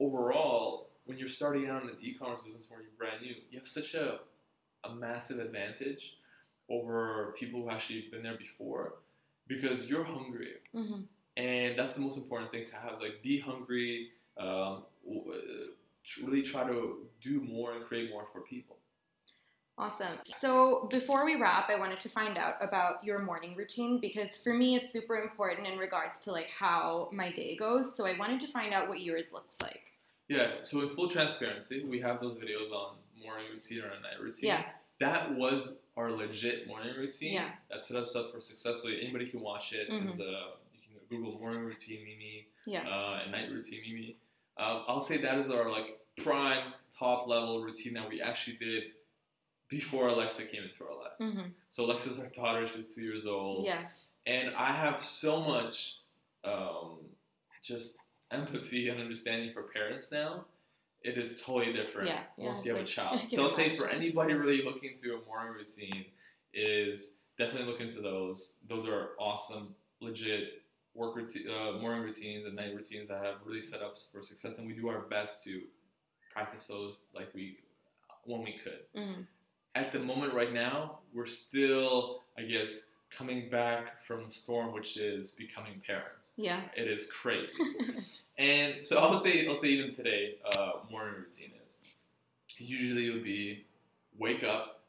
[0.00, 3.68] overall, when you're starting out in an e-commerce business where you're brand new, you have
[3.68, 4.20] such a
[4.84, 6.16] a massive advantage
[6.68, 8.94] over people who actually been there before
[9.48, 11.06] because you're hungry Mhm.
[11.36, 16.42] and that's the most important thing to have like be hungry um, w- uh, really
[16.42, 18.76] try to do more and create more for people
[19.78, 20.18] Awesome.
[20.38, 24.54] So before we wrap, I wanted to find out about your morning routine because for
[24.54, 27.94] me it's super important in regards to like how my day goes.
[27.94, 29.82] So I wanted to find out what yours looks like.
[30.28, 34.48] yeah so in full transparency we have those videos on morning routine or night routine
[34.48, 34.62] Yeah.
[34.98, 37.50] that was our legit morning routine Yeah.
[37.70, 40.08] that set us up for success so anybody can watch it Mm-hmm.
[40.08, 42.82] Uh, you can google morning routine mimi Yeah.
[42.88, 44.16] uh, and night routine mimi
[44.58, 45.88] uh, i'll say that is our like
[46.24, 48.82] prime top level routine that we actually did
[49.68, 51.36] before alexa came into our lives.
[51.36, 51.50] Mhm.
[51.70, 53.64] so alexa's our daughter she's two years old.
[53.64, 53.88] Yeah.
[54.26, 55.96] and i have so much
[56.44, 56.98] um,
[57.64, 57.98] just
[58.30, 60.44] empathy and understanding for parents now.
[61.02, 63.20] It is totally different Yeah, yeah, once you have it's a child.
[63.28, 66.04] so i'll say for anybody really looking to a morning routine
[66.54, 68.56] is definitely look into those.
[68.68, 70.62] Those are awesome legit
[70.94, 74.58] work routine, uh, morning routines and night routines that have really set up for success
[74.58, 75.62] and we do our best to
[76.32, 77.58] practice those like we
[78.24, 78.80] when we could.
[78.94, 79.26] Mhm.
[79.76, 84.96] At the moment right now, we're still, I guess, coming back from the storm, which
[84.96, 86.32] is becoming parents.
[86.36, 86.62] Yeah.
[86.76, 87.62] It is crazy.
[88.38, 91.78] and so I'll say, I'll say even today, uh, morning routine is
[92.58, 93.64] usually it would be
[94.18, 94.80] wake up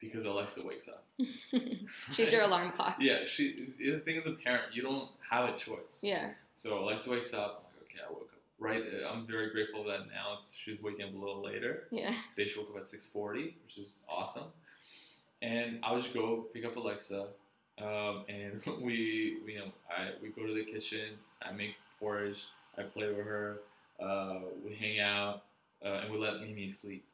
[0.00, 1.04] because Alexa wakes up.
[2.12, 2.96] She's your alarm clock.
[3.00, 3.72] Yeah, she.
[3.78, 5.98] The thing as a parent, you don't have a choice.
[6.00, 6.30] Yeah.
[6.54, 7.64] So Alexa wakes up.
[7.66, 8.31] I'm like, okay, I woke up.
[8.62, 8.82] Right.
[8.82, 11.88] uh, I'm very grateful that now it's, she's waking up a little later.
[11.90, 12.14] Yeah.
[12.36, 14.44] Today she woke up at 6:40, which is awesome.
[15.40, 17.26] And I would just go pick up Alexa,
[17.78, 21.18] um, and we, we, you know, I we go to the kitchen.
[21.42, 22.38] I make porridge.
[22.78, 23.58] I play with her.
[24.00, 25.42] Uh, we hang out,
[25.84, 27.04] uh, and we let Mimi sleep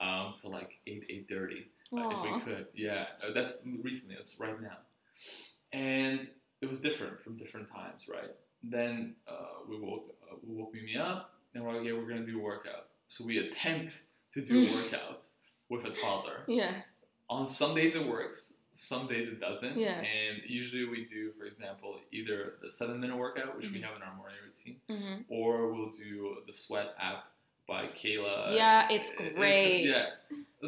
[0.00, 2.66] um, till like 8 8:30 uh, if we could.
[2.74, 4.16] Yeah, uh, that's recently.
[4.16, 4.78] That's right now.
[5.72, 6.28] And
[6.62, 8.30] it was different from different times, right?
[8.62, 12.26] Then uh, we woke uh, we woke Mimi up, and we're like, yeah, we're gonna
[12.26, 12.86] do a workout.
[13.06, 14.02] So we attempt
[14.34, 15.22] to do a workout
[15.68, 16.44] with a toddler.
[16.46, 16.74] Yeah.
[17.30, 19.76] On some days it works, some days it doesn't.
[19.76, 20.00] Yeah.
[20.00, 23.82] And usually we do, for example, either the seven minute workout, which we Mhm.
[23.84, 25.24] have in our morning routine, Mhm.
[25.28, 27.30] or we'll do the sweat app
[27.66, 28.54] by Kayla.
[28.54, 29.84] Yeah, it's great.
[29.86, 30.10] yeah.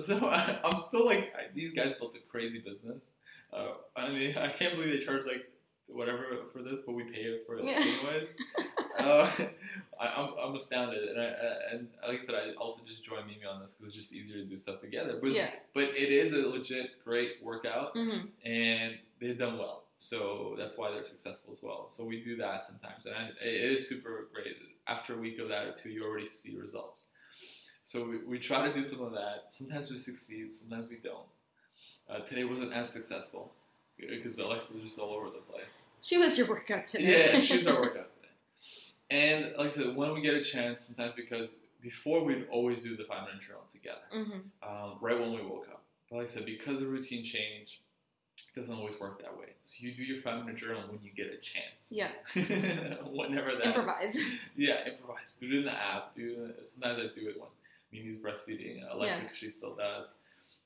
[0.05, 3.13] So I, I'm still like I, these guys built a crazy business.
[3.53, 5.51] Uh, I mean, I can't believe they charge like
[5.87, 7.81] whatever for this, but we pay it for it Yeah.
[7.81, 8.37] anyways.
[8.99, 9.31] uh,
[10.01, 13.27] I, I'm, I'm astounded, and I, I- and like I said, I also just joined
[13.27, 15.19] Mimi on this because it's just easier to do stuff together.
[15.21, 15.51] But Yeah.
[15.75, 20.91] but it is a legit great workout, hmm and they've done well, so that's why
[20.91, 21.89] they're successful as well.
[21.91, 24.57] So we do that sometimes, and I, it is super great.
[24.89, 27.05] After a week of that or two, you already see results.
[27.85, 29.47] So we, we try to do some of that.
[29.51, 31.27] Sometimes we succeed, sometimes we don't.
[32.09, 33.53] Uh, today wasn't as successful
[33.99, 35.83] because Alexa was just all over the place.
[36.03, 37.35] She was your workout today.
[37.35, 38.11] Yeah, she was our workout.
[39.11, 41.51] And like I said, when we get a chance, sometimes because
[41.83, 45.67] before we'd always do the five minute journal together, hmm um, right when we woke
[45.71, 45.83] up.
[46.11, 47.81] But like I said, because the routine change,
[48.55, 49.47] it doesn't always work that way.
[49.63, 51.89] So you do your five minute journal when you get a chance.
[51.91, 52.11] Yeah.
[53.11, 53.67] Whenever that.
[53.67, 54.17] Improvise.
[54.57, 55.37] Yeah, improvise.
[55.41, 56.15] Do it in the app.
[56.15, 57.49] Do it, sometimes I do it when
[57.93, 58.85] Mimi's breastfeeding.
[58.85, 59.29] Uh, Alexa, Yeah.
[59.39, 60.15] she still does.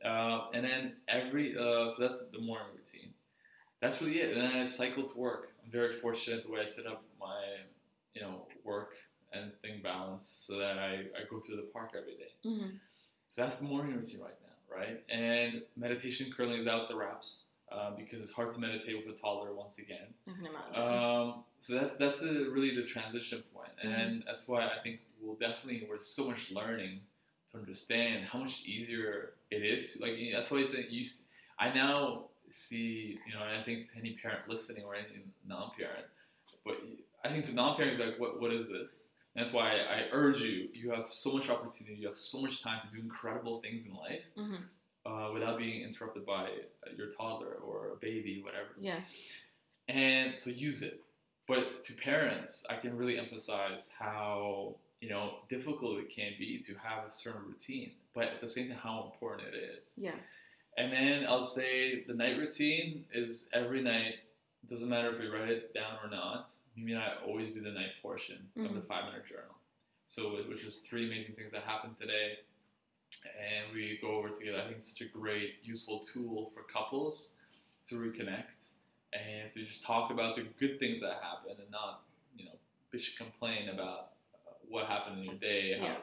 [0.05, 3.11] Uh, and then every uh, so that's the morning routine.
[3.80, 4.36] That's really it.
[4.36, 5.53] And then I cycle to work.
[5.64, 7.40] I'm very fortunate the way I set up my
[8.15, 8.91] you know work
[9.33, 12.33] and thing balance so that I, I go through the park every day.
[12.45, 12.77] hmm
[13.29, 15.03] So that's the morning routine right now, right?
[15.11, 17.43] And meditation currently is out the wraps
[17.73, 20.07] um, because it's hard to meditate with a toddler once again.
[20.29, 21.01] I can imagine.
[21.03, 23.89] Um, so that's that's the, really the transition point, Mm-hmm.
[24.01, 27.01] and that's why I think we'll definitely we're so much learning
[27.51, 30.12] to understand how much easier it is to like.
[30.33, 31.05] That's why it's that you.
[31.59, 35.07] I now see, you know, and I think to any parent listening or any
[35.47, 36.07] non-parent,
[36.65, 36.77] but
[37.25, 39.09] I think to non-parent, like, what what is this?
[39.35, 40.68] And that's why I, urge you.
[40.72, 41.97] You have so much opportunity.
[41.99, 44.62] You have so much time to do incredible things in life hmm
[45.07, 46.49] uh, without being interrupted by
[46.97, 48.68] your toddler or a baby, whatever.
[48.77, 49.01] Yeah.
[49.89, 51.01] And so use it.
[51.47, 56.75] But to parents, I can really emphasize how you know difficult it can be to
[56.83, 59.93] have a certain routine, but at the same time how important it is.
[59.97, 60.14] Yeah.
[60.79, 64.14] And then I'll say the night routine is every night.
[64.70, 66.51] Doesn't matter if we write it down or not.
[66.77, 68.87] Mimi and I always do the night portion of the Mhm.
[68.87, 69.55] five minute journal.
[70.09, 72.39] So which is three amazing things that happened today,
[73.39, 74.59] and we go over together.
[74.61, 77.31] I think it's such a great, useful tool for couples
[77.89, 78.66] to reconnect
[79.12, 82.05] and to just talk about the good things that happened and not,
[82.37, 82.59] you know,
[82.93, 85.79] bitch complain about uh, what happened in your day.
[85.79, 86.01] How Yeah.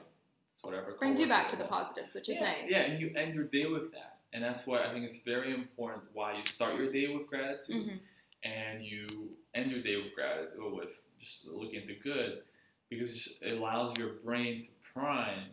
[0.54, 0.94] it's whatever.
[0.94, 2.70] Brings you back to the positives, which is yeah, nice.
[2.70, 4.20] Yeah, and you end your day with that.
[4.34, 7.86] And that's why I think it's very important why you start your day with gratitude
[7.86, 7.98] hmm
[8.44, 10.90] and you end your day with gratitude with
[11.20, 12.42] just looking at the good
[12.90, 15.48] because it it allows your brain to prime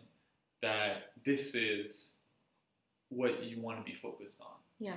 [0.61, 2.15] that this is
[3.09, 4.55] what you want to be focused on.
[4.79, 4.95] Yeah.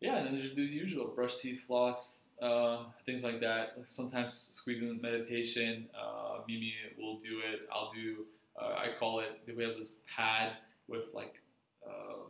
[0.00, 3.76] Yeah, and then just do the usual brush teeth, floss, uh, things like that.
[3.84, 5.88] Sometimes squeeze in meditation.
[5.94, 7.68] Uh, Mimi will do it.
[7.70, 8.24] I'll do.
[8.60, 9.40] Uh, I call it.
[9.54, 10.52] We have this pad
[10.88, 11.34] with like,
[11.86, 12.28] um,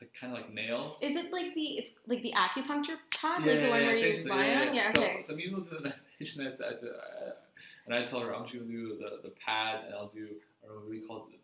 [0.00, 1.02] it's like kind of like nails.
[1.02, 3.96] Is it like the it's like the acupuncture pad, Yeah, like the one yeah, where
[3.96, 4.66] you so, lie yeah, on?
[4.66, 4.72] yeah.
[4.74, 4.92] Yeah.
[4.92, 5.22] So, Okay.
[5.22, 6.46] so will do the meditation.
[6.46, 6.90] I said, I said
[7.86, 10.28] and I tell her I'm just gonna do the, the pad, and I'll do
[10.62, 11.40] or what do you call it?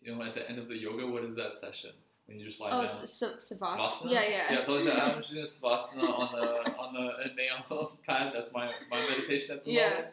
[0.00, 1.90] You know, at the end of the yoga, what is that session
[2.26, 2.84] when you just lie Oh, down?
[2.84, 3.78] s- s- savas.
[3.78, 4.10] Savasana?
[4.12, 4.52] Yeah, yeah.
[4.52, 8.32] Yeah, so I said, I'm just doing Savasana on the on the nail pad.
[8.34, 9.88] That's my, my meditation at the Yeah.
[9.90, 10.06] moment.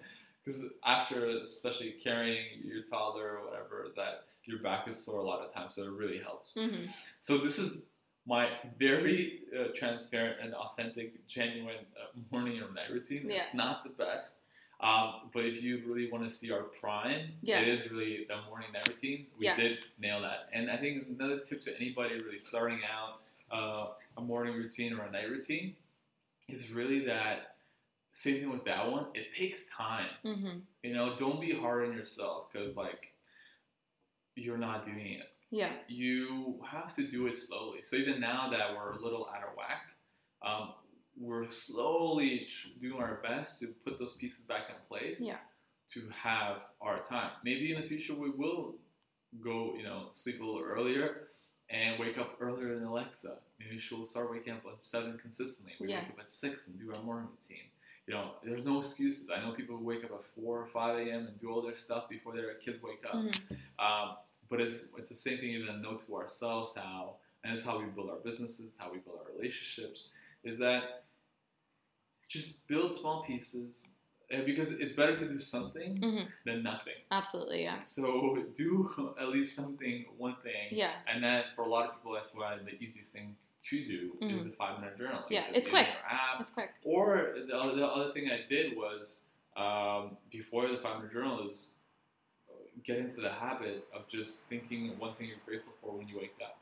[0.43, 5.23] Because after, especially carrying your toddler or whatever, is that your back is sore a
[5.23, 6.51] lot of times, so it really helps.
[6.53, 6.85] hmm
[7.21, 7.83] So this is
[8.27, 13.25] my very uh, transparent and authentic, genuine uh, morning or night routine.
[13.27, 13.37] Yeah.
[13.43, 14.37] It's not the best.
[14.81, 17.59] Um, but if you really want to see our prime, Yeah.
[17.61, 19.27] it is really the morning night routine.
[19.37, 19.55] We Yeah.
[19.55, 20.49] did nail that.
[20.53, 23.21] And I think another tip to anybody really starting out
[23.51, 25.75] uh, a morning routine or a night routine
[26.49, 27.55] is really that
[28.13, 29.05] same thing with that one.
[29.13, 30.09] It takes time.
[30.23, 33.13] hmm You know, don't be hard on yourself because like
[34.35, 35.71] you're not doing it Yeah.
[35.87, 37.81] you have to do it slowly.
[37.83, 39.87] So even now that we're a little out of whack,
[40.41, 40.73] um,
[41.17, 45.39] we're slowly tr- doing our best to put those pieces back in place Yeah.
[45.93, 47.31] to have our time.
[47.43, 48.75] Maybe in the future we will
[49.41, 51.29] go, you know, sleep a little earlier
[51.69, 53.39] and wake up earlier than Alexa.
[53.59, 55.73] Maybe she'll start waking up at seven consistently.
[55.79, 56.01] We Yeah.
[56.01, 57.69] wake up at six and do our morning routine.
[58.07, 59.29] You know, there's no excuses.
[59.35, 61.25] I know people who wake up at four or five a.m.
[61.27, 63.15] and do all their stuff before their kids wake up.
[63.15, 63.57] Mhm.
[63.79, 64.17] Um,
[64.49, 67.79] but it's it's the same thing even to know to ourselves how and it's how
[67.79, 70.09] we build our businesses, how we build our relationships,
[70.43, 71.05] is that
[72.27, 73.85] just build small pieces
[74.45, 76.27] because it's better to do something Mhm.
[76.45, 76.95] than nothing.
[77.11, 77.61] Absolutely.
[77.63, 77.83] Yeah.
[77.83, 80.93] So do at least something, one thing, Yeah.
[81.07, 83.35] and then for a lot of people, that's why the easiest thing
[83.69, 84.43] to do is Mhm.
[84.51, 85.23] the five minute journal.
[85.29, 85.87] Yeah, I said, it's quick.
[86.07, 86.71] app, It's quick.
[86.83, 89.25] or the other, the other thing I did was
[89.57, 91.69] um, before the five minute journal is
[92.49, 92.53] uh,
[92.83, 96.35] get into the habit of just thinking one thing you're grateful for when you wake
[96.43, 96.57] up.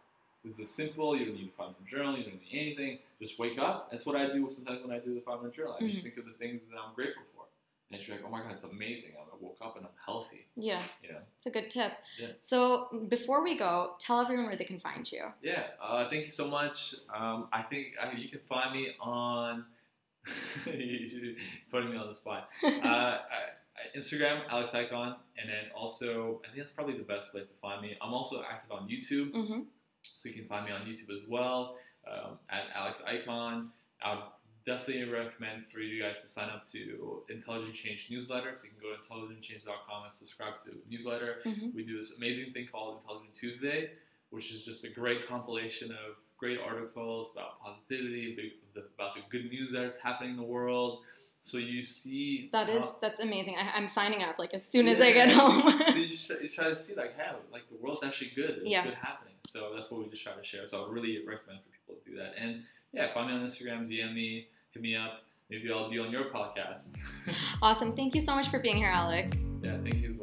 [0.45, 1.15] It's as simple.
[1.17, 2.17] You don't need to find a journal.
[2.17, 2.99] You don't need anything.
[3.19, 3.89] Just wake up.
[3.91, 5.75] That's what I do sometimes when I do the five minute journal.
[5.79, 6.03] I just Mhm.
[6.03, 7.42] think of the things that I'm grateful for,
[7.91, 9.11] and she's like, oh my god, it's amazing.
[9.19, 10.45] I woke up and I'm healthy.
[10.55, 11.19] Yeah, You know.
[11.37, 11.91] it's a good tip.
[12.19, 12.27] Yeah.
[12.41, 15.25] So before we go, tell everyone where they can find you.
[15.41, 15.63] Yeah.
[15.81, 16.95] Uh, thank you so much.
[17.13, 19.65] Um, I think uh, you can find me on.
[20.63, 22.49] Putting me on the spot.
[22.63, 23.19] uh, I,
[23.97, 27.81] Instagram, Alex Ikonn, and then also I think that's probably the best place to find
[27.81, 27.97] me.
[28.01, 29.59] I'm also active on YouTube, Mm-hmm.
[30.03, 31.75] so you can find me on YouTube as well
[32.09, 33.69] um, at Alex Ikonn.
[34.01, 34.23] I would
[34.65, 38.51] definitely recommend for you guys to sign up to Intelligent Change newsletter.
[38.55, 41.41] So you can go to intelligentchange.com and subscribe to the newsletter.
[41.45, 41.73] Mhm.
[41.73, 43.91] We do this amazing thing called Intelligent Tuesday,
[44.29, 48.51] which is just a great compilation of great articles about positivity,
[48.97, 51.03] about the good news that's happening in the world.
[51.45, 53.55] So you see That is how- that's amazing.
[53.57, 55.69] I, I'm signing up like as soon as I get home.
[55.89, 58.57] so you, just try, you try to see like, hey, like the world's actually good.
[58.57, 58.85] There's Yeah.
[58.85, 59.33] good happening.
[59.47, 60.67] So that's what we just try to share.
[60.69, 62.33] So I really recommend for people to do that.
[62.37, 65.23] And yeah, find me on Instagram, DM me, hit me up.
[65.49, 66.89] Maybe I'll be on your podcast.
[67.61, 67.95] awesome.
[67.95, 69.35] Thank you so much for being here, Alex.
[69.61, 70.15] yeah, thank you